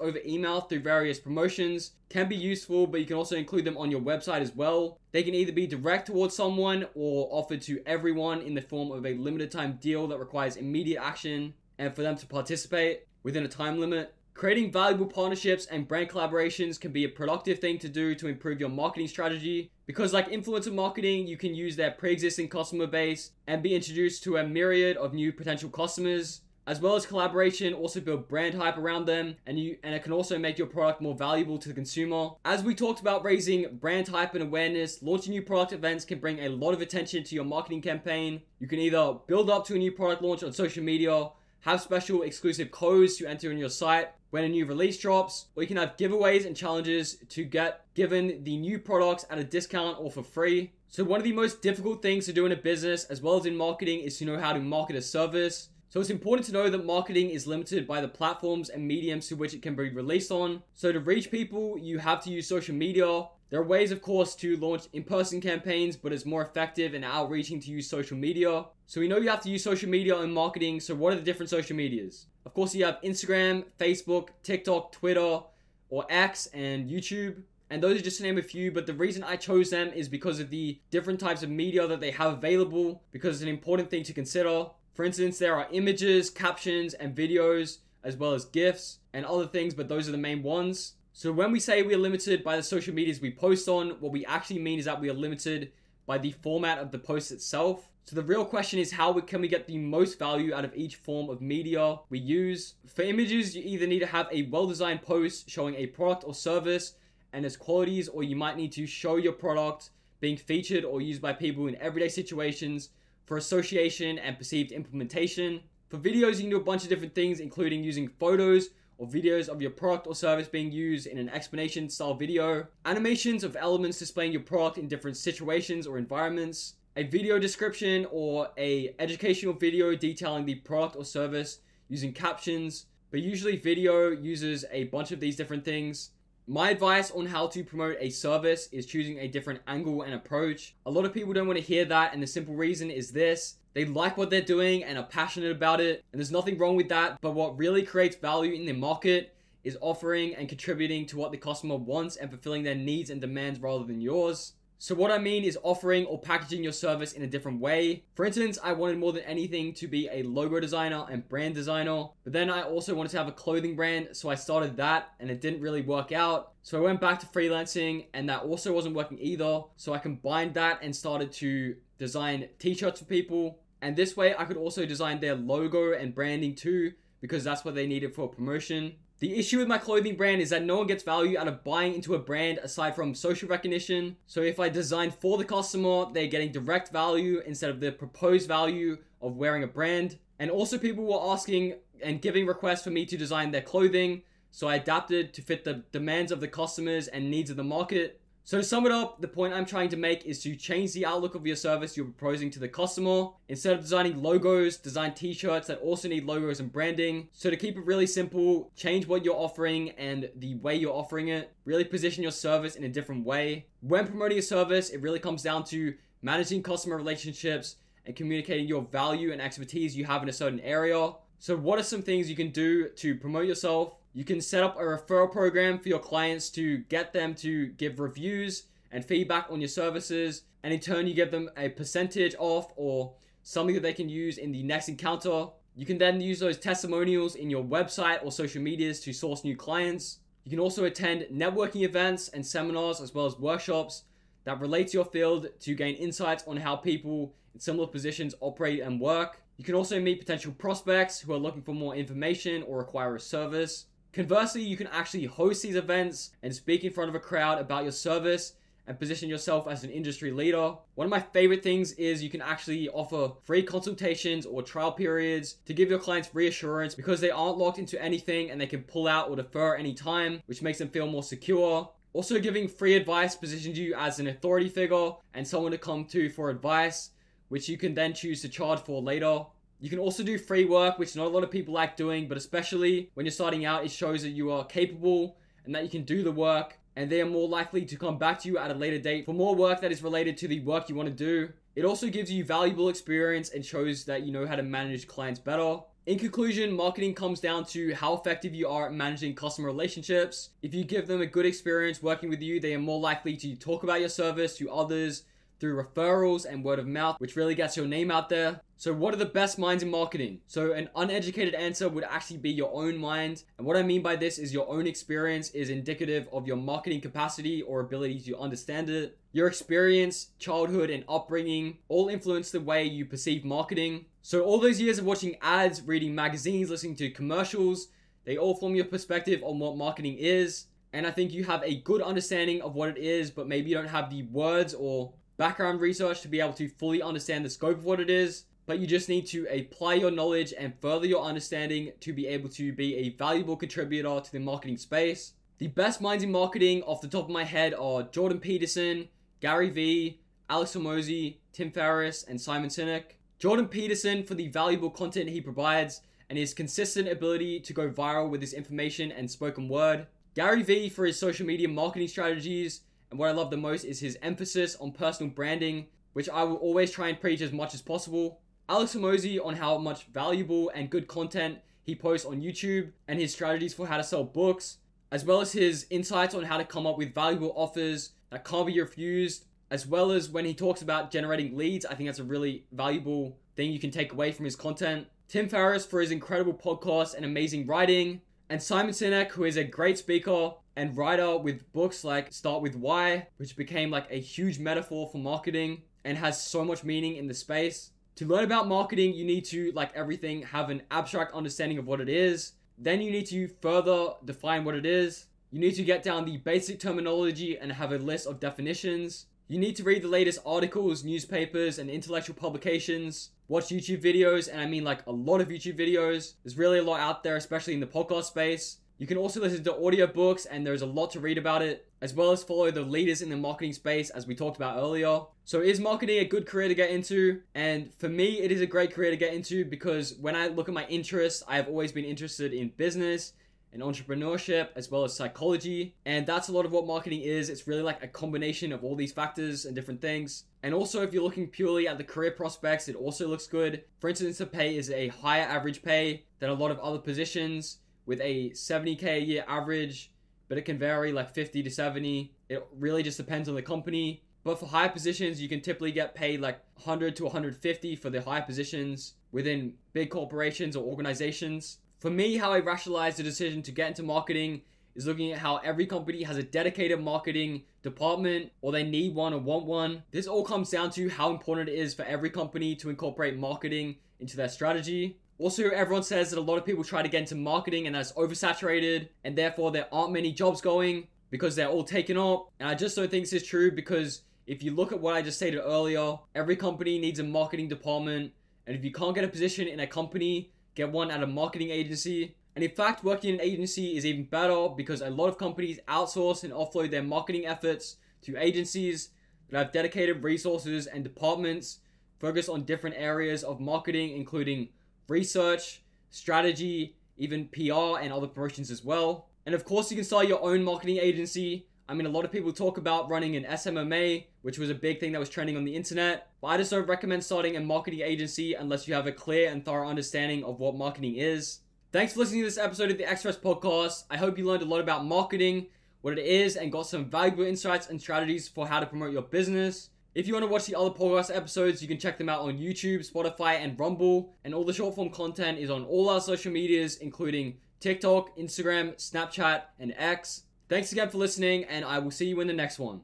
over 0.00 0.18
email 0.26 0.60
through 0.60 0.80
various 0.80 1.20
promotions 1.20 1.92
can 2.08 2.28
be 2.28 2.34
useful, 2.34 2.86
but 2.86 3.00
you 3.00 3.06
can 3.06 3.16
also 3.16 3.36
include 3.36 3.64
them 3.64 3.76
on 3.76 3.90
your 3.90 4.00
website 4.00 4.40
as 4.40 4.54
well. 4.54 4.98
They 5.12 5.22
can 5.22 5.34
either 5.34 5.52
be 5.52 5.66
direct 5.66 6.08
towards 6.08 6.34
someone 6.34 6.86
or 6.94 7.28
offered 7.30 7.62
to 7.62 7.80
everyone 7.86 8.42
in 8.42 8.54
the 8.54 8.60
form 8.60 8.90
of 8.90 9.06
a 9.06 9.14
limited 9.14 9.52
time 9.52 9.78
deal 9.80 10.08
that 10.08 10.18
requires 10.18 10.56
immediate 10.56 11.00
action 11.00 11.54
and 11.78 11.94
for 11.94 12.02
them 12.02 12.16
to 12.16 12.26
participate 12.26 13.06
within 13.22 13.44
a 13.44 13.48
time 13.48 13.78
limit. 13.78 14.12
Creating 14.34 14.70
valuable 14.70 15.06
partnerships 15.06 15.66
and 15.66 15.88
brand 15.88 16.08
collaborations 16.08 16.80
can 16.80 16.92
be 16.92 17.04
a 17.04 17.08
productive 17.08 17.58
thing 17.58 17.78
to 17.78 17.88
do 17.88 18.14
to 18.14 18.28
improve 18.28 18.60
your 18.60 18.68
marketing 18.68 19.08
strategy 19.08 19.70
because, 19.86 20.12
like 20.12 20.30
influencer 20.30 20.72
marketing, 20.72 21.26
you 21.26 21.36
can 21.36 21.54
use 21.54 21.74
their 21.74 21.90
pre 21.90 22.12
existing 22.12 22.48
customer 22.48 22.86
base 22.86 23.32
and 23.46 23.62
be 23.62 23.74
introduced 23.74 24.22
to 24.24 24.36
a 24.36 24.46
myriad 24.46 24.96
of 24.96 25.12
new 25.12 25.32
potential 25.32 25.68
customers. 25.68 26.42
As 26.68 26.80
well 26.80 26.94
as 26.94 27.06
collaboration 27.06 27.72
also 27.72 27.98
build 27.98 28.28
brand 28.28 28.54
hype 28.54 28.76
around 28.76 29.06
them 29.06 29.34
and 29.46 29.58
you 29.58 29.78
and 29.82 29.94
it 29.94 30.02
can 30.02 30.12
also 30.12 30.38
make 30.38 30.58
your 30.58 30.66
product 30.66 31.00
more 31.00 31.14
valuable 31.14 31.56
to 31.56 31.68
the 31.68 31.74
consumer 31.74 32.28
as 32.44 32.62
we 32.62 32.74
talked 32.74 33.00
about 33.00 33.24
raising 33.24 33.76
brand 33.78 34.06
hype 34.06 34.34
and 34.34 34.42
awareness 34.42 35.02
launching 35.02 35.32
new 35.32 35.42
product 35.42 35.72
events 35.72 36.04
can 36.04 36.18
bring 36.18 36.38
a 36.40 36.48
lot 36.48 36.74
of 36.74 36.82
attention 36.82 37.24
to 37.24 37.34
your 37.34 37.44
marketing 37.44 37.80
campaign 37.80 38.42
you 38.60 38.68
can 38.68 38.78
either 38.78 39.14
build 39.26 39.48
up 39.48 39.66
to 39.66 39.74
a 39.74 39.78
new 39.78 39.90
product 39.90 40.22
launch 40.22 40.42
on 40.42 40.52
social 40.52 40.84
media 40.84 41.30
have 41.60 41.80
special 41.80 42.22
exclusive 42.22 42.70
codes 42.70 43.16
to 43.16 43.26
enter 43.26 43.50
on 43.50 43.58
your 43.58 43.70
site 43.70 44.10
when 44.30 44.44
a 44.44 44.48
new 44.48 44.66
release 44.66 44.98
drops, 44.98 45.46
or 45.56 45.62
you 45.62 45.66
can 45.66 45.78
have 45.78 45.96
giveaways 45.96 46.46
and 46.46 46.54
challenges 46.54 47.16
to 47.30 47.44
get 47.44 47.84
given 47.94 48.44
the 48.44 48.56
new 48.56 48.78
products 48.78 49.24
at 49.30 49.38
a 49.38 49.44
discount 49.44 49.96
or 49.98 50.10
for 50.10 50.22
free. 50.22 50.72
So, 50.88 51.04
one 51.04 51.18
of 51.20 51.24
the 51.24 51.32
most 51.32 51.62
difficult 51.62 52.02
things 52.02 52.26
to 52.26 52.32
do 52.32 52.46
in 52.46 52.52
a 52.52 52.56
business 52.56 53.04
as 53.04 53.20
well 53.20 53.36
as 53.36 53.46
in 53.46 53.56
marketing 53.56 54.00
is 54.00 54.18
to 54.18 54.24
know 54.24 54.38
how 54.38 54.52
to 54.52 54.60
market 54.60 54.96
a 54.96 55.02
service. 55.02 55.70
So 55.90 56.00
it's 56.00 56.10
important 56.10 56.46
to 56.46 56.52
know 56.52 56.68
that 56.68 56.84
marketing 56.84 57.30
is 57.30 57.46
limited 57.46 57.86
by 57.86 58.02
the 58.02 58.08
platforms 58.08 58.68
and 58.68 58.86
mediums 58.86 59.28
to 59.28 59.36
which 59.36 59.54
it 59.54 59.62
can 59.62 59.74
be 59.74 59.88
released 59.88 60.30
on. 60.30 60.62
So 60.74 60.92
to 60.92 61.00
reach 61.00 61.30
people, 61.30 61.78
you 61.78 61.98
have 61.98 62.22
to 62.24 62.30
use 62.30 62.46
social 62.46 62.74
media. 62.74 63.24
There 63.48 63.60
are 63.60 63.64
ways, 63.64 63.90
of 63.90 64.02
course, 64.02 64.34
to 64.36 64.58
launch 64.58 64.82
in-person 64.92 65.40
campaigns, 65.40 65.96
but 65.96 66.12
it's 66.12 66.26
more 66.26 66.42
effective 66.42 66.92
and 66.92 67.06
outreaching 67.06 67.58
to 67.60 67.70
use 67.70 67.88
social 67.88 68.18
media. 68.18 68.66
So 68.86 69.00
we 69.00 69.08
know 69.08 69.16
you 69.16 69.30
have 69.30 69.40
to 69.44 69.50
use 69.50 69.64
social 69.64 69.88
media 69.88 70.20
in 70.20 70.30
marketing. 70.30 70.80
So 70.80 70.94
what 70.94 71.14
are 71.14 71.16
the 71.16 71.22
different 71.22 71.48
social 71.48 71.74
medias? 71.74 72.26
Of 72.44 72.52
course, 72.52 72.74
you 72.74 72.84
have 72.84 73.00
Instagram, 73.02 73.64
Facebook, 73.80 74.28
TikTok, 74.42 74.92
Twitter, 74.92 75.40
or 75.88 76.04
X, 76.10 76.48
and 76.52 76.90
YouTube. 76.90 77.42
And 77.70 77.82
those 77.82 77.98
are 77.98 78.02
just 78.02 78.18
to 78.18 78.22
name 78.22 78.38
a 78.38 78.42
few, 78.42 78.72
but 78.72 78.86
the 78.86 78.94
reason 78.94 79.22
I 79.22 79.36
chose 79.36 79.70
them 79.70 79.90
is 79.94 80.08
because 80.08 80.40
of 80.40 80.48
the 80.48 80.78
different 80.90 81.20
types 81.20 81.42
of 81.42 81.50
media 81.50 81.86
that 81.86 82.00
they 82.00 82.10
have 82.10 82.32
available, 82.32 83.02
because 83.10 83.36
it's 83.36 83.42
an 83.42 83.48
important 83.48 83.90
thing 83.90 84.02
to 84.04 84.14
consider. 84.14 84.66
For 84.98 85.04
instance, 85.04 85.38
there 85.38 85.54
are 85.54 85.68
images, 85.70 86.28
captions, 86.28 86.92
and 86.92 87.14
videos, 87.14 87.78
as 88.02 88.16
well 88.16 88.32
as 88.32 88.46
GIFs 88.46 88.98
and 89.12 89.24
other 89.24 89.46
things, 89.46 89.72
but 89.72 89.88
those 89.88 90.08
are 90.08 90.10
the 90.10 90.18
main 90.18 90.42
ones. 90.42 90.94
So 91.12 91.30
when 91.30 91.52
we 91.52 91.60
say 91.60 91.82
we 91.82 91.94
are 91.94 91.98
limited 91.98 92.42
by 92.42 92.56
the 92.56 92.64
social 92.64 92.92
medias 92.92 93.20
we 93.20 93.30
post 93.30 93.68
on, 93.68 93.90
what 94.00 94.10
we 94.10 94.26
actually 94.26 94.58
mean 94.58 94.80
is 94.80 94.86
that 94.86 95.00
we 95.00 95.08
are 95.08 95.14
limited 95.14 95.70
by 96.04 96.18
the 96.18 96.32
format 96.32 96.78
of 96.78 96.90
the 96.90 96.98
post 96.98 97.30
itself. 97.30 97.88
So 98.06 98.16
the 98.16 98.24
real 98.24 98.44
question 98.44 98.80
is 98.80 98.90
how 98.90 99.12
can 99.20 99.40
we 99.40 99.46
get 99.46 99.68
the 99.68 99.78
most 99.78 100.18
value 100.18 100.52
out 100.52 100.64
of 100.64 100.74
each 100.74 100.96
form 100.96 101.30
of 101.30 101.40
media 101.40 101.98
we 102.10 102.18
use? 102.18 102.74
For 102.88 103.02
images, 103.02 103.54
you 103.54 103.62
either 103.64 103.86
need 103.86 104.00
to 104.00 104.06
have 104.06 104.26
a 104.32 104.48
well-designed 104.50 105.02
post 105.02 105.48
showing 105.48 105.76
a 105.76 105.86
product 105.86 106.24
or 106.26 106.34
service 106.34 106.94
and 107.32 107.46
its 107.46 107.56
qualities, 107.56 108.08
or 108.08 108.24
you 108.24 108.34
might 108.34 108.56
need 108.56 108.72
to 108.72 108.84
show 108.84 109.14
your 109.14 109.34
product 109.34 109.90
being 110.18 110.36
featured 110.36 110.84
or 110.84 111.00
used 111.00 111.22
by 111.22 111.34
people 111.34 111.68
in 111.68 111.76
everyday 111.76 112.08
situations 112.08 112.88
for 113.28 113.36
association 113.36 114.18
and 114.18 114.38
perceived 114.38 114.72
implementation. 114.72 115.60
For 115.90 115.98
videos, 115.98 116.36
you 116.36 116.44
can 116.44 116.50
do 116.50 116.56
a 116.56 116.64
bunch 116.64 116.82
of 116.82 116.88
different 116.88 117.14
things, 117.14 117.40
including 117.40 117.84
using 117.84 118.08
photos 118.08 118.70
or 118.96 119.06
videos 119.06 119.48
of 119.48 119.60
your 119.60 119.70
product 119.70 120.06
or 120.06 120.14
service 120.14 120.48
being 120.48 120.72
used 120.72 121.06
in 121.06 121.18
an 121.18 121.28
explanation 121.28 121.90
style 121.90 122.14
video, 122.14 122.66
animations 122.86 123.44
of 123.44 123.54
elements 123.54 123.98
displaying 123.98 124.32
your 124.32 124.40
product 124.40 124.78
in 124.78 124.88
different 124.88 125.16
situations 125.16 125.86
or 125.86 125.98
environments, 125.98 126.74
a 126.96 127.04
video 127.04 127.38
description 127.38 128.06
or 128.10 128.48
a 128.56 128.94
educational 128.98 129.52
video 129.52 129.94
detailing 129.94 130.46
the 130.46 130.56
product 130.56 130.96
or 130.96 131.04
service 131.04 131.60
using 131.88 132.12
captions, 132.12 132.86
but 133.10 133.20
usually 133.20 133.56
video 133.56 134.10
uses 134.10 134.64
a 134.72 134.84
bunch 134.84 135.12
of 135.12 135.20
these 135.20 135.36
different 135.36 135.64
things. 135.64 136.10
My 136.50 136.70
advice 136.70 137.10
on 137.10 137.26
how 137.26 137.46
to 137.48 137.62
promote 137.62 137.98
a 138.00 138.08
service 138.08 138.70
is 138.72 138.86
choosing 138.86 139.18
a 139.18 139.28
different 139.28 139.60
angle 139.68 140.00
and 140.00 140.14
approach. 140.14 140.74
A 140.86 140.90
lot 140.90 141.04
of 141.04 141.12
people 141.12 141.34
don't 141.34 141.46
want 141.46 141.58
to 141.58 141.62
hear 141.64 141.84
that, 141.84 142.14
and 142.14 142.22
the 142.22 142.26
simple 142.26 142.54
reason 142.54 142.90
is 142.90 143.10
this 143.10 143.56
they 143.74 143.84
like 143.84 144.16
what 144.16 144.30
they're 144.30 144.40
doing 144.40 144.82
and 144.82 144.96
are 144.96 145.04
passionate 145.04 145.52
about 145.52 145.78
it, 145.78 146.02
and 146.10 146.18
there's 146.18 146.30
nothing 146.30 146.56
wrong 146.56 146.74
with 146.74 146.88
that. 146.88 147.20
But 147.20 147.32
what 147.32 147.58
really 147.58 147.82
creates 147.82 148.16
value 148.16 148.54
in 148.54 148.64
the 148.64 148.72
market 148.72 149.36
is 149.62 149.76
offering 149.82 150.34
and 150.36 150.48
contributing 150.48 151.04
to 151.08 151.18
what 151.18 151.32
the 151.32 151.36
customer 151.36 151.76
wants 151.76 152.16
and 152.16 152.30
fulfilling 152.30 152.62
their 152.62 152.74
needs 152.74 153.10
and 153.10 153.20
demands 153.20 153.60
rather 153.60 153.84
than 153.84 154.00
yours. 154.00 154.54
So 154.80 154.94
what 154.94 155.10
I 155.10 155.18
mean 155.18 155.42
is 155.42 155.58
offering 155.64 156.06
or 156.06 156.20
packaging 156.20 156.62
your 156.62 156.72
service 156.72 157.12
in 157.12 157.22
a 157.22 157.26
different 157.26 157.60
way. 157.60 158.04
For 158.14 158.24
instance, 158.24 158.60
I 158.62 158.72
wanted 158.72 158.98
more 158.98 159.12
than 159.12 159.24
anything 159.24 159.74
to 159.74 159.88
be 159.88 160.08
a 160.12 160.22
logo 160.22 160.60
designer 160.60 161.04
and 161.10 161.28
brand 161.28 161.56
designer, 161.56 162.06
but 162.22 162.32
then 162.32 162.48
I 162.48 162.62
also 162.62 162.94
wanted 162.94 163.10
to 163.10 163.18
have 163.18 163.26
a 163.26 163.32
clothing 163.32 163.74
brand, 163.74 164.10
so 164.12 164.28
I 164.28 164.36
started 164.36 164.76
that 164.76 165.10
and 165.18 165.30
it 165.30 165.40
didn't 165.40 165.62
really 165.62 165.82
work 165.82 166.12
out. 166.12 166.52
So 166.62 166.78
I 166.78 166.82
went 166.82 167.00
back 167.00 167.18
to 167.20 167.26
freelancing 167.26 168.06
and 168.14 168.28
that 168.28 168.42
also 168.42 168.72
wasn't 168.72 168.94
working 168.94 169.18
either. 169.20 169.62
So 169.76 169.94
I 169.94 169.98
combined 169.98 170.54
that 170.54 170.78
and 170.80 170.94
started 170.94 171.32
to 171.32 171.74
design 171.98 172.48
t-shirts 172.60 173.00
for 173.00 173.06
people. 173.06 173.58
And 173.82 173.96
this 173.96 174.16
way 174.16 174.36
I 174.38 174.44
could 174.44 174.56
also 174.56 174.86
design 174.86 175.18
their 175.18 175.34
logo 175.34 175.92
and 175.92 176.14
branding 176.14 176.54
too 176.54 176.92
because 177.20 177.42
that's 177.42 177.64
what 177.64 177.74
they 177.74 177.88
needed 177.88 178.14
for 178.14 178.28
promotion. 178.28 178.94
The 179.20 179.36
issue 179.36 179.58
with 179.58 179.66
my 179.66 179.78
clothing 179.78 180.14
brand 180.14 180.40
is 180.40 180.50
that 180.50 180.62
no 180.62 180.76
one 180.76 180.86
gets 180.86 181.02
value 181.02 181.36
out 181.36 181.48
of 181.48 181.64
buying 181.64 181.94
into 181.94 182.14
a 182.14 182.20
brand 182.20 182.58
aside 182.58 182.94
from 182.94 183.16
social 183.16 183.48
recognition. 183.48 184.16
So 184.28 184.42
if 184.42 184.60
I 184.60 184.68
design 184.68 185.10
for 185.10 185.36
the 185.36 185.44
customer, 185.44 186.06
they're 186.12 186.28
getting 186.28 186.52
direct 186.52 186.92
value 186.92 187.42
instead 187.44 187.70
of 187.70 187.80
the 187.80 187.90
proposed 187.90 188.46
value 188.46 188.98
of 189.20 189.36
wearing 189.36 189.64
a 189.64 189.66
brand. 189.66 190.18
And 190.38 190.52
also 190.52 190.78
people 190.78 191.04
were 191.04 191.32
asking 191.32 191.74
and 192.00 192.22
giving 192.22 192.46
requests 192.46 192.84
for 192.84 192.90
me 192.90 193.06
to 193.06 193.16
design 193.16 193.50
their 193.50 193.60
clothing. 193.60 194.22
So 194.52 194.68
I 194.68 194.76
adapted 194.76 195.34
to 195.34 195.42
fit 195.42 195.64
the 195.64 195.82
demands 195.90 196.30
of 196.30 196.38
the 196.38 196.46
customers 196.46 197.08
and 197.08 197.28
needs 197.28 197.50
of 197.50 197.56
the 197.56 197.64
market. 197.64 198.17
So 198.48 198.56
to 198.56 198.64
sum 198.64 198.86
it 198.86 198.92
up, 198.92 199.20
the 199.20 199.28
point 199.28 199.52
I'm 199.52 199.66
trying 199.66 199.90
to 199.90 199.98
make 199.98 200.24
is 200.24 200.42
to 200.44 200.56
change 200.56 200.94
the 200.94 201.04
outlook 201.04 201.34
of 201.34 201.46
your 201.46 201.54
service 201.54 201.98
you're 201.98 202.06
proposing 202.06 202.48
to 202.52 202.58
the 202.58 202.66
customer. 202.66 203.26
Instead 203.50 203.74
of 203.74 203.82
designing 203.82 204.22
logos, 204.22 204.78
design 204.78 205.12
t-shirts 205.12 205.66
that 205.66 205.80
also 205.80 206.08
need 206.08 206.24
logos 206.24 206.58
and 206.58 206.72
branding. 206.72 207.28
So 207.34 207.50
to 207.50 207.58
keep 207.58 207.76
it 207.76 207.84
really 207.84 208.06
simple, 208.06 208.72
change 208.74 209.06
what 209.06 209.22
you're 209.22 209.36
offering 209.36 209.90
and 209.98 210.30
the 210.34 210.54
way 210.54 210.76
you're 210.76 210.94
offering 210.94 211.28
it. 211.28 211.52
Really 211.66 211.84
position 211.84 212.22
your 212.22 212.32
service 212.32 212.74
in 212.74 212.84
a 212.84 212.88
different 212.88 213.26
way. 213.26 213.66
When 213.82 214.06
promoting 214.06 214.38
a 214.38 214.42
service, 214.42 214.88
it 214.88 215.02
really 215.02 215.20
comes 215.20 215.42
down 215.42 215.64
to 215.64 215.92
managing 216.22 216.62
customer 216.62 216.96
relationships 216.96 217.76
and 218.06 218.16
communicating 218.16 218.66
your 218.66 218.80
value 218.80 219.30
and 219.30 219.42
expertise 219.42 219.94
you 219.94 220.06
have 220.06 220.22
in 220.22 220.30
a 220.30 220.32
certain 220.32 220.60
area. 220.60 221.10
So 221.38 221.54
what 221.54 221.78
are 221.78 221.82
some 221.82 222.00
things 222.00 222.30
you 222.30 222.34
can 222.34 222.48
do 222.48 222.88
to 222.88 223.14
promote 223.14 223.44
yourself 223.44 223.97
you 224.18 224.24
can 224.24 224.40
set 224.40 224.64
up 224.64 224.76
a 224.76 224.82
referral 224.82 225.30
program 225.30 225.78
for 225.78 225.88
your 225.88 226.00
clients 226.00 226.50
to 226.50 226.78
get 226.88 227.12
them 227.12 227.36
to 227.36 227.68
give 227.68 228.00
reviews 228.00 228.64
and 228.90 229.04
feedback 229.04 229.46
on 229.48 229.60
your 229.60 229.68
services, 229.68 230.42
and 230.64 230.74
in 230.74 230.80
turn, 230.80 231.06
you 231.06 231.14
give 231.14 231.30
them 231.30 231.48
a 231.56 231.68
percentage 231.68 232.34
off 232.40 232.72
or 232.74 233.12
something 233.44 233.76
that 233.76 233.82
they 233.84 233.92
can 233.92 234.08
use 234.08 234.38
in 234.38 234.50
the 234.50 234.64
next 234.64 234.88
encounter. 234.88 235.46
You 235.76 235.86
can 235.86 235.98
then 235.98 236.20
use 236.20 236.40
those 236.40 236.58
testimonials 236.58 237.36
in 237.36 237.48
your 237.48 237.62
website 237.62 238.24
or 238.24 238.32
social 238.32 238.60
medias 238.60 238.98
to 239.02 239.12
source 239.12 239.44
new 239.44 239.54
clients. 239.54 240.18
You 240.42 240.50
can 240.50 240.58
also 240.58 240.86
attend 240.86 241.26
networking 241.32 241.82
events 241.82 242.26
and 242.30 242.44
seminars 242.44 243.00
as 243.00 243.14
well 243.14 243.26
as 243.26 243.38
workshops 243.38 244.02
that 244.42 244.60
relate 244.60 244.88
to 244.88 244.94
your 244.94 245.04
field 245.04 245.46
to 245.60 245.74
gain 245.76 245.94
insights 245.94 246.42
on 246.48 246.56
how 246.56 246.74
people 246.74 247.36
in 247.54 247.60
similar 247.60 247.86
positions 247.86 248.34
operate 248.40 248.80
and 248.80 249.00
work. 249.00 249.40
You 249.58 249.64
can 249.64 249.76
also 249.76 250.00
meet 250.00 250.18
potential 250.18 250.50
prospects 250.50 251.20
who 251.20 251.32
are 251.34 251.38
looking 251.38 251.62
for 251.62 251.72
more 251.72 251.94
information 251.94 252.64
or 252.64 252.78
require 252.78 253.14
a 253.14 253.20
service. 253.20 253.84
Conversely, 254.18 254.62
you 254.62 254.76
can 254.76 254.88
actually 254.88 255.26
host 255.26 255.62
these 255.62 255.76
events 255.76 256.32
and 256.42 256.52
speak 256.52 256.82
in 256.82 256.90
front 256.90 257.08
of 257.08 257.14
a 257.14 257.20
crowd 257.20 257.60
about 257.60 257.84
your 257.84 257.92
service 257.92 258.54
and 258.88 258.98
position 258.98 259.28
yourself 259.28 259.68
as 259.68 259.84
an 259.84 259.90
industry 259.90 260.32
leader. 260.32 260.74
One 260.96 261.04
of 261.04 261.10
my 261.12 261.20
favorite 261.20 261.62
things 261.62 261.92
is 261.92 262.20
you 262.20 262.28
can 262.28 262.42
actually 262.42 262.88
offer 262.88 263.32
free 263.44 263.62
consultations 263.62 264.44
or 264.44 264.60
trial 264.60 264.90
periods 264.90 265.58
to 265.66 265.72
give 265.72 265.88
your 265.88 266.00
clients 266.00 266.34
reassurance 266.34 266.96
because 266.96 267.20
they 267.20 267.30
aren't 267.30 267.58
locked 267.58 267.78
into 267.78 268.02
anything 268.02 268.50
and 268.50 268.60
they 268.60 268.66
can 268.66 268.82
pull 268.82 269.06
out 269.06 269.30
or 269.30 269.36
defer 269.36 269.76
any 269.76 269.94
time, 269.94 270.42
which 270.46 270.62
makes 270.62 270.78
them 270.78 270.88
feel 270.88 271.06
more 271.06 271.22
secure. 271.22 271.88
Also, 272.12 272.40
giving 272.40 272.66
free 272.66 272.96
advice 272.96 273.36
positions 273.36 273.78
you 273.78 273.94
as 273.94 274.18
an 274.18 274.26
authority 274.26 274.68
figure 274.68 275.12
and 275.32 275.46
someone 275.46 275.70
to 275.70 275.78
come 275.78 276.04
to 276.06 276.28
for 276.28 276.50
advice, 276.50 277.10
which 277.50 277.68
you 277.68 277.78
can 277.78 277.94
then 277.94 278.12
choose 278.12 278.42
to 278.42 278.48
charge 278.48 278.80
for 278.80 279.00
later. 279.00 279.44
You 279.80 279.88
can 279.88 280.00
also 280.00 280.24
do 280.24 280.38
free 280.38 280.64
work, 280.64 280.98
which 280.98 281.14
not 281.14 281.26
a 281.26 281.30
lot 281.30 281.44
of 281.44 281.52
people 281.52 281.72
like 281.72 281.96
doing, 281.96 282.26
but 282.26 282.36
especially 282.36 283.10
when 283.14 283.24
you're 283.24 283.30
starting 283.32 283.64
out, 283.64 283.84
it 283.84 283.92
shows 283.92 284.22
that 284.22 284.30
you 284.30 284.50
are 284.50 284.64
capable 284.64 285.36
and 285.64 285.74
that 285.74 285.84
you 285.84 285.88
can 285.88 286.02
do 286.02 286.24
the 286.24 286.32
work, 286.32 286.78
and 286.96 287.08
they 287.08 287.20
are 287.20 287.26
more 287.26 287.48
likely 287.48 287.84
to 287.84 287.96
come 287.96 288.18
back 288.18 288.40
to 288.40 288.48
you 288.48 288.58
at 288.58 288.72
a 288.72 288.74
later 288.74 288.98
date 288.98 289.24
for 289.24 289.34
more 289.34 289.54
work 289.54 289.80
that 289.80 289.92
is 289.92 290.02
related 290.02 290.36
to 290.38 290.48
the 290.48 290.58
work 290.60 290.88
you 290.88 290.96
want 290.96 291.08
to 291.08 291.14
do. 291.14 291.52
It 291.76 291.84
also 291.84 292.08
gives 292.08 292.32
you 292.32 292.44
valuable 292.44 292.88
experience 292.88 293.50
and 293.50 293.64
shows 293.64 294.04
that 294.06 294.22
you 294.22 294.32
know 294.32 294.46
how 294.46 294.56
to 294.56 294.64
manage 294.64 295.06
clients 295.06 295.38
better. 295.38 295.78
In 296.06 296.18
conclusion, 296.18 296.72
marketing 296.72 297.14
comes 297.14 297.38
down 297.38 297.66
to 297.66 297.94
how 297.94 298.14
effective 298.14 298.54
you 298.54 298.66
are 298.66 298.86
at 298.86 298.92
managing 298.92 299.36
customer 299.36 299.68
relationships. 299.68 300.50
If 300.60 300.74
you 300.74 300.82
give 300.82 301.06
them 301.06 301.20
a 301.20 301.26
good 301.26 301.46
experience 301.46 302.02
working 302.02 302.30
with 302.30 302.42
you, 302.42 302.58
they 302.58 302.74
are 302.74 302.80
more 302.80 302.98
likely 302.98 303.36
to 303.36 303.54
talk 303.54 303.84
about 303.84 304.00
your 304.00 304.08
service 304.08 304.56
to 304.56 304.72
others 304.72 305.22
through 305.60 305.80
referrals 305.80 306.46
and 306.46 306.64
word 306.64 306.78
of 306.78 306.86
mouth, 306.86 307.20
which 307.20 307.36
really 307.36 307.54
gets 307.54 307.76
your 307.76 307.86
name 307.86 308.10
out 308.10 308.28
there. 308.28 308.60
So, 308.80 308.92
what 308.92 309.12
are 309.12 309.16
the 309.16 309.24
best 309.24 309.58
minds 309.58 309.82
in 309.82 309.90
marketing? 309.90 310.38
So, 310.46 310.72
an 310.72 310.88
uneducated 310.94 311.52
answer 311.52 311.88
would 311.88 312.04
actually 312.04 312.36
be 312.36 312.50
your 312.50 312.72
own 312.72 312.96
mind. 312.96 313.42
And 313.58 313.66
what 313.66 313.76
I 313.76 313.82
mean 313.82 314.02
by 314.02 314.14
this 314.14 314.38
is 314.38 314.54
your 314.54 314.68
own 314.68 314.86
experience 314.86 315.50
is 315.50 315.68
indicative 315.68 316.28
of 316.32 316.46
your 316.46 316.58
marketing 316.58 317.00
capacity 317.00 317.60
or 317.60 317.80
ability 317.80 318.20
to 318.20 318.38
understand 318.38 318.88
it. 318.88 319.18
Your 319.32 319.48
experience, 319.48 320.28
childhood, 320.38 320.90
and 320.90 321.02
upbringing 321.08 321.78
all 321.88 322.08
influence 322.08 322.52
the 322.52 322.60
way 322.60 322.84
you 322.84 323.04
perceive 323.04 323.44
marketing. 323.44 324.04
So, 324.22 324.44
all 324.44 324.60
those 324.60 324.80
years 324.80 325.00
of 325.00 325.06
watching 325.06 325.34
ads, 325.42 325.82
reading 325.82 326.14
magazines, 326.14 326.70
listening 326.70 326.94
to 326.98 327.10
commercials, 327.10 327.88
they 328.24 328.36
all 328.36 328.54
form 328.54 328.76
your 328.76 328.84
perspective 328.84 329.42
on 329.42 329.58
what 329.58 329.76
marketing 329.76 330.18
is. 330.20 330.66
And 330.92 331.04
I 331.04 331.10
think 331.10 331.32
you 331.32 331.42
have 331.42 331.64
a 331.64 331.80
good 331.80 332.00
understanding 332.00 332.62
of 332.62 332.76
what 332.76 332.90
it 332.90 332.98
is, 332.98 333.32
but 333.32 333.48
maybe 333.48 333.70
you 333.70 333.74
don't 333.74 333.88
have 333.88 334.08
the 334.08 334.22
words 334.22 334.72
or 334.72 335.14
background 335.36 335.80
research 335.80 336.20
to 336.20 336.28
be 336.28 336.38
able 336.38 336.52
to 336.52 336.68
fully 336.68 337.02
understand 337.02 337.44
the 337.44 337.50
scope 337.50 337.78
of 337.78 337.84
what 337.84 337.98
it 337.98 338.08
is. 338.08 338.44
But 338.68 338.80
you 338.80 338.86
just 338.86 339.08
need 339.08 339.24
to 339.28 339.46
apply 339.46 339.94
your 339.94 340.10
knowledge 340.10 340.52
and 340.52 340.78
further 340.82 341.06
your 341.06 341.22
understanding 341.22 341.90
to 342.00 342.12
be 342.12 342.26
able 342.26 342.50
to 342.50 342.70
be 342.70 342.96
a 342.96 343.08
valuable 343.16 343.56
contributor 343.56 344.20
to 344.20 344.30
the 344.30 344.40
marketing 344.40 344.76
space. 344.76 345.32
The 345.56 345.68
best 345.68 346.02
minds 346.02 346.22
in 346.22 346.30
marketing 346.30 346.82
off 346.82 347.00
the 347.00 347.08
top 347.08 347.24
of 347.24 347.30
my 347.30 347.44
head 347.44 347.72
are 347.72 348.02
Jordan 348.02 348.40
Peterson, 348.40 349.08
Gary 349.40 349.70
Vee, 349.70 350.20
Alex 350.50 350.74
Hormozi, 350.74 351.38
Tim 351.54 351.70
Ferriss, 351.70 352.24
and 352.24 352.38
Simon 352.38 352.68
Sinek. 352.68 353.16
Jordan 353.38 353.68
Peterson 353.68 354.22
for 354.22 354.34
the 354.34 354.48
valuable 354.48 354.90
content 354.90 355.30
he 355.30 355.40
provides 355.40 356.02
and 356.28 356.38
his 356.38 356.52
consistent 356.52 357.08
ability 357.08 357.60
to 357.60 357.72
go 357.72 357.88
viral 357.88 358.28
with 358.28 358.42
his 358.42 358.52
information 358.52 359.10
and 359.10 359.30
spoken 359.30 359.66
word. 359.70 360.06
Gary 360.34 360.62
Vee 360.62 360.90
for 360.90 361.06
his 361.06 361.18
social 361.18 361.46
media 361.46 361.68
marketing 361.68 362.08
strategies, 362.08 362.82
and 363.10 363.18
what 363.18 363.30
I 363.30 363.32
love 363.32 363.48
the 363.48 363.56
most 363.56 363.84
is 363.84 364.00
his 364.00 364.18
emphasis 364.20 364.76
on 364.76 364.92
personal 364.92 365.32
branding, 365.32 365.86
which 366.12 366.28
I 366.28 366.42
will 366.42 366.56
always 366.56 366.90
try 366.90 367.08
and 367.08 367.18
preach 367.18 367.40
as 367.40 367.50
much 367.50 367.72
as 367.72 367.80
possible. 367.80 368.40
Alex 368.70 368.94
Hormozi 368.94 369.38
on 369.42 369.56
how 369.56 369.78
much 369.78 370.04
valuable 370.12 370.70
and 370.74 370.90
good 370.90 371.08
content 371.08 371.58
he 371.82 371.94
posts 371.94 372.26
on 372.26 372.42
YouTube 372.42 372.92
and 373.06 373.18
his 373.18 373.32
strategies 373.32 373.72
for 373.72 373.86
how 373.86 373.96
to 373.96 374.04
sell 374.04 374.24
books, 374.24 374.76
as 375.10 375.24
well 375.24 375.40
as 375.40 375.52
his 375.52 375.86
insights 375.88 376.34
on 376.34 376.44
how 376.44 376.58
to 376.58 376.64
come 376.64 376.86
up 376.86 376.98
with 376.98 377.14
valuable 377.14 377.54
offers 377.56 378.10
that 378.28 378.44
can't 378.44 378.66
be 378.66 378.78
refused, 378.78 379.46
as 379.70 379.86
well 379.86 380.10
as 380.10 380.28
when 380.28 380.44
he 380.44 380.52
talks 380.52 380.82
about 380.82 381.10
generating 381.10 381.56
leads. 381.56 381.86
I 381.86 381.94
think 381.94 382.08
that's 382.08 382.18
a 382.18 382.24
really 382.24 382.66
valuable 382.70 383.38
thing 383.56 383.72
you 383.72 383.78
can 383.78 383.90
take 383.90 384.12
away 384.12 384.32
from 384.32 384.44
his 384.44 384.54
content. 384.54 385.06
Tim 385.28 385.48
Ferriss 385.48 385.86
for 385.86 386.02
his 386.02 386.10
incredible 386.10 386.52
podcast 386.52 387.14
and 387.14 387.24
amazing 387.24 387.66
writing, 387.66 388.20
and 388.50 388.62
Simon 388.62 388.92
Sinek, 388.92 389.30
who 389.30 389.44
is 389.44 389.56
a 389.56 389.64
great 389.64 389.96
speaker 389.96 390.52
and 390.76 390.94
writer 390.94 391.38
with 391.38 391.72
books 391.72 392.04
like 392.04 392.34
Start 392.34 392.60
With 392.60 392.76
Why, 392.76 393.28
which 393.38 393.56
became 393.56 393.90
like 393.90 394.06
a 394.10 394.20
huge 394.20 394.58
metaphor 394.58 395.08
for 395.10 395.18
marketing 395.18 395.82
and 396.04 396.18
has 396.18 396.42
so 396.42 396.66
much 396.66 396.84
meaning 396.84 397.16
in 397.16 397.28
the 397.28 397.34
space. 397.34 397.92
To 398.18 398.26
learn 398.26 398.42
about 398.42 398.66
marketing, 398.66 399.14
you 399.14 399.24
need 399.24 399.44
to, 399.44 399.70
like 399.76 399.94
everything, 399.94 400.42
have 400.42 400.70
an 400.70 400.82
abstract 400.90 401.32
understanding 401.34 401.78
of 401.78 401.86
what 401.86 402.00
it 402.00 402.08
is. 402.08 402.54
Then 402.76 403.00
you 403.00 403.12
need 403.12 403.26
to 403.26 403.46
further 403.62 404.08
define 404.24 404.64
what 404.64 404.74
it 404.74 404.84
is. 404.84 405.26
You 405.52 405.60
need 405.60 405.76
to 405.76 405.84
get 405.84 406.02
down 406.02 406.24
the 406.24 406.36
basic 406.38 406.80
terminology 406.80 407.56
and 407.56 407.70
have 407.70 407.92
a 407.92 407.98
list 407.98 408.26
of 408.26 408.40
definitions. 408.40 409.26
You 409.46 409.60
need 409.60 409.76
to 409.76 409.84
read 409.84 410.02
the 410.02 410.08
latest 410.08 410.40
articles, 410.44 411.04
newspapers, 411.04 411.78
and 411.78 411.88
intellectual 411.88 412.34
publications. 412.34 413.30
Watch 413.46 413.68
YouTube 413.68 414.02
videos, 414.02 414.50
and 414.50 414.60
I 414.60 414.66
mean 414.66 414.82
like 414.82 415.06
a 415.06 415.12
lot 415.12 415.40
of 415.40 415.50
YouTube 415.50 415.78
videos. 415.78 416.32
There's 416.42 416.58
really 416.58 416.80
a 416.80 416.82
lot 416.82 416.98
out 416.98 417.22
there, 417.22 417.36
especially 417.36 417.74
in 417.74 417.80
the 417.80 417.86
podcast 417.86 418.24
space. 418.24 418.77
You 418.98 419.06
can 419.06 419.16
also 419.16 419.40
listen 419.40 419.62
to 419.62 419.72
audiobooks, 419.74 420.44
and 420.50 420.66
there's 420.66 420.82
a 420.82 420.86
lot 420.86 421.12
to 421.12 421.20
read 421.20 421.38
about 421.38 421.62
it, 421.62 421.86
as 422.02 422.12
well 422.12 422.32
as 422.32 422.42
follow 422.42 422.72
the 422.72 422.82
leaders 422.82 423.22
in 423.22 423.28
the 423.28 423.36
marketing 423.36 423.72
space, 423.72 424.10
as 424.10 424.26
we 424.26 424.34
talked 424.34 424.56
about 424.56 424.76
earlier. 424.76 425.20
So, 425.44 425.60
is 425.60 425.78
marketing 425.78 426.18
a 426.18 426.24
good 426.24 426.46
career 426.46 426.66
to 426.66 426.74
get 426.74 426.90
into? 426.90 427.42
And 427.54 427.94
for 427.94 428.08
me, 428.08 428.40
it 428.40 428.50
is 428.50 428.60
a 428.60 428.66
great 428.66 428.92
career 428.92 429.12
to 429.12 429.16
get 429.16 429.34
into 429.34 429.64
because 429.64 430.14
when 430.14 430.34
I 430.34 430.48
look 430.48 430.68
at 430.68 430.74
my 430.74 430.84
interests, 430.86 431.44
I 431.46 431.54
have 431.54 431.68
always 431.68 431.92
been 431.92 432.04
interested 432.04 432.52
in 432.52 432.72
business 432.76 433.34
and 433.72 433.82
entrepreneurship 433.82 434.70
as 434.74 434.90
well 434.90 435.04
as 435.04 435.14
psychology. 435.14 435.94
And 436.04 436.26
that's 436.26 436.48
a 436.48 436.52
lot 436.52 436.64
of 436.64 436.72
what 436.72 436.84
marketing 436.84 437.20
is. 437.20 437.50
It's 437.50 437.68
really 437.68 437.82
like 437.82 438.02
a 438.02 438.08
combination 438.08 438.72
of 438.72 438.82
all 438.82 438.96
these 438.96 439.12
factors 439.12 439.64
and 439.64 439.76
different 439.76 440.00
things. 440.00 440.42
And 440.64 440.74
also, 440.74 441.02
if 441.02 441.12
you're 441.12 441.22
looking 441.22 441.46
purely 441.46 441.86
at 441.86 441.98
the 441.98 442.04
career 442.04 442.32
prospects, 442.32 442.88
it 442.88 442.96
also 442.96 443.28
looks 443.28 443.46
good. 443.46 443.84
For 444.00 444.10
instance, 444.10 444.38
the 444.38 444.46
pay 444.46 444.76
is 444.76 444.90
a 444.90 445.08
higher 445.08 445.44
average 445.44 445.82
pay 445.82 446.24
than 446.40 446.50
a 446.50 446.54
lot 446.54 446.72
of 446.72 446.80
other 446.80 446.98
positions 446.98 447.78
with 448.08 448.20
a 448.22 448.50
70k 448.54 449.04
a 449.04 449.20
year 449.20 449.44
average, 449.46 450.10
but 450.48 450.56
it 450.56 450.62
can 450.62 450.78
vary 450.78 451.12
like 451.12 451.32
50 451.34 451.62
to 451.62 451.70
70. 451.70 452.32
It 452.48 452.66
really 452.78 453.02
just 453.02 453.18
depends 453.18 453.50
on 453.50 453.54
the 453.54 453.62
company. 453.62 454.22
But 454.44 454.58
for 454.58 454.66
higher 454.66 454.88
positions, 454.88 455.42
you 455.42 455.48
can 455.48 455.60
typically 455.60 455.92
get 455.92 456.14
paid 456.14 456.40
like 456.40 456.58
100 456.76 457.14
to 457.16 457.24
150 457.24 457.96
for 457.96 458.08
the 458.08 458.22
higher 458.22 458.40
positions 458.40 459.12
within 459.30 459.74
big 459.92 460.08
corporations 460.08 460.74
or 460.74 460.84
organizations. 460.84 461.78
For 461.98 462.08
me, 462.08 462.38
how 462.38 462.50
I 462.50 462.60
rationalize 462.60 463.18
the 463.18 463.22
decision 463.22 463.60
to 463.62 463.72
get 463.72 463.88
into 463.88 464.02
marketing 464.02 464.62
is 464.94 465.06
looking 465.06 465.32
at 465.32 465.38
how 465.38 465.58
every 465.58 465.84
company 465.84 466.22
has 466.22 466.38
a 466.38 466.42
dedicated 466.42 467.00
marketing 467.02 467.64
department 467.82 468.50
or 468.62 468.72
they 468.72 468.84
need 468.84 469.14
one 469.14 469.34
or 469.34 469.38
want 469.38 469.66
one. 469.66 470.02
This 470.12 470.26
all 470.26 470.44
comes 470.44 470.70
down 470.70 470.90
to 470.92 471.10
how 471.10 471.30
important 471.30 471.68
it 471.68 471.74
is 471.74 471.92
for 471.92 472.04
every 472.04 472.30
company 472.30 472.74
to 472.76 472.88
incorporate 472.88 473.36
marketing 473.36 473.96
into 474.18 474.36
their 474.36 474.48
strategy. 474.48 475.18
Also, 475.38 475.70
everyone 475.70 476.02
says 476.02 476.30
that 476.30 476.38
a 476.38 476.42
lot 476.42 476.58
of 476.58 476.66
people 476.66 476.82
try 476.82 477.02
to 477.02 477.08
get 477.08 477.20
into 477.20 477.34
marketing 477.34 477.86
and 477.86 477.94
that's 477.94 478.12
oversaturated, 478.12 479.08
and 479.24 479.36
therefore 479.36 479.70
there 479.70 479.86
aren't 479.92 480.12
many 480.12 480.32
jobs 480.32 480.60
going 480.60 481.06
because 481.30 481.54
they're 481.54 481.68
all 481.68 481.84
taken 481.84 482.16
up. 482.16 482.50
And 482.58 482.68
I 482.68 482.74
just 482.74 482.96
don't 482.96 483.10
think 483.10 483.24
this 483.24 483.32
is 483.32 483.46
true 483.46 483.70
because 483.70 484.22
if 484.46 484.62
you 484.62 484.74
look 484.74 484.92
at 484.92 485.00
what 485.00 485.14
I 485.14 485.22
just 485.22 485.36
stated 485.36 485.60
earlier, 485.60 486.18
every 486.34 486.56
company 486.56 486.98
needs 486.98 487.20
a 487.20 487.24
marketing 487.24 487.68
department, 487.68 488.32
and 488.66 488.76
if 488.76 488.84
you 488.84 488.92
can't 488.92 489.14
get 489.14 489.24
a 489.24 489.28
position 489.28 489.68
in 489.68 489.80
a 489.80 489.86
company 489.86 490.50
get 490.78 490.92
one 490.92 491.10
at 491.10 491.22
a 491.22 491.26
marketing 491.26 491.70
agency. 491.70 492.36
And 492.54 492.64
in 492.64 492.70
fact, 492.70 493.04
working 493.04 493.34
in 493.34 493.40
an 493.40 493.46
agency 493.46 493.96
is 493.96 494.06
even 494.06 494.24
better 494.24 494.68
because 494.68 495.02
a 495.02 495.10
lot 495.10 495.28
of 495.28 495.36
companies 495.36 495.80
outsource 495.88 496.44
and 496.44 496.52
offload 496.52 496.90
their 496.90 497.02
marketing 497.02 497.46
efforts 497.46 497.96
to 498.22 498.36
agencies 498.36 499.10
that 499.50 499.58
have 499.58 499.72
dedicated 499.72 500.22
resources 500.22 500.86
and 500.86 501.04
departments 501.04 501.80
focused 502.18 502.48
on 502.48 502.64
different 502.64 502.96
areas 502.96 503.42
of 503.44 503.60
marketing, 503.60 504.16
including 504.16 504.68
research, 505.08 505.82
strategy, 506.10 506.96
even 507.16 507.48
PR, 507.48 507.98
and 508.00 508.12
other 508.12 508.28
promotions 508.28 508.70
as 508.70 508.84
well. 508.84 509.28
And 509.46 509.54
of 509.54 509.64
course, 509.64 509.90
you 509.90 509.96
can 509.96 510.04
start 510.04 510.28
your 510.28 510.42
own 510.42 510.62
marketing 510.62 510.98
agency 510.98 511.66
I 511.90 511.94
mean, 511.94 512.04
a 512.04 512.10
lot 512.10 512.26
of 512.26 512.30
people 512.30 512.52
talk 512.52 512.76
about 512.76 513.08
running 513.08 513.34
an 513.34 513.44
SMMA, 513.44 514.26
which 514.42 514.58
was 514.58 514.68
a 514.68 514.74
big 514.74 515.00
thing 515.00 515.12
that 515.12 515.18
was 515.18 515.30
trending 515.30 515.56
on 515.56 515.64
the 515.64 515.74
internet. 515.74 516.28
But 516.42 516.48
I 516.48 516.56
just 516.58 516.70
don't 516.70 516.86
recommend 516.86 517.24
starting 517.24 517.56
a 517.56 517.60
marketing 517.60 518.02
agency 518.02 518.52
unless 518.52 518.86
you 518.86 518.92
have 518.92 519.06
a 519.06 519.12
clear 519.12 519.50
and 519.50 519.64
thorough 519.64 519.88
understanding 519.88 520.44
of 520.44 520.60
what 520.60 520.76
marketing 520.76 521.16
is. 521.16 521.60
Thanks 521.90 522.12
for 522.12 522.20
listening 522.20 522.42
to 522.42 522.46
this 522.46 522.58
episode 522.58 522.90
of 522.90 522.98
the 522.98 523.08
X-Press 523.08 523.38
Podcast. 523.38 524.04
I 524.10 524.18
hope 524.18 524.36
you 524.36 524.44
learned 524.44 524.60
a 524.60 524.66
lot 524.66 524.80
about 524.80 525.06
marketing, 525.06 525.68
what 526.02 526.18
it 526.18 526.26
is, 526.26 526.56
and 526.56 526.70
got 526.70 526.86
some 526.86 527.06
valuable 527.06 527.44
insights 527.44 527.88
and 527.88 527.98
strategies 527.98 528.48
for 528.48 528.68
how 528.68 528.80
to 528.80 528.86
promote 528.86 529.12
your 529.12 529.22
business. 529.22 529.88
If 530.18 530.26
you 530.26 530.32
want 530.32 530.42
to 530.46 530.50
watch 530.50 530.66
the 530.66 530.74
other 530.74 530.90
podcast 530.90 531.32
episodes, 531.32 531.80
you 531.80 531.86
can 531.86 531.96
check 531.96 532.18
them 532.18 532.28
out 532.28 532.40
on 532.40 532.58
YouTube, 532.58 533.08
Spotify, 533.08 533.60
and 533.62 533.78
Rumble. 533.78 534.34
And 534.42 534.52
all 534.52 534.64
the 534.64 534.72
short 534.72 534.96
form 534.96 535.10
content 535.10 535.58
is 535.60 535.70
on 535.70 535.84
all 535.84 536.08
our 536.08 536.20
social 536.20 536.50
medias, 536.50 536.96
including 536.96 537.58
TikTok, 537.78 538.36
Instagram, 538.36 538.96
Snapchat, 538.96 539.62
and 539.78 539.94
X. 539.96 540.42
Thanks 540.68 540.90
again 540.90 541.08
for 541.08 541.18
listening, 541.18 541.66
and 541.66 541.84
I 541.84 542.00
will 542.00 542.10
see 542.10 542.26
you 542.26 542.40
in 542.40 542.48
the 542.48 542.52
next 542.52 542.80
one. 542.80 543.02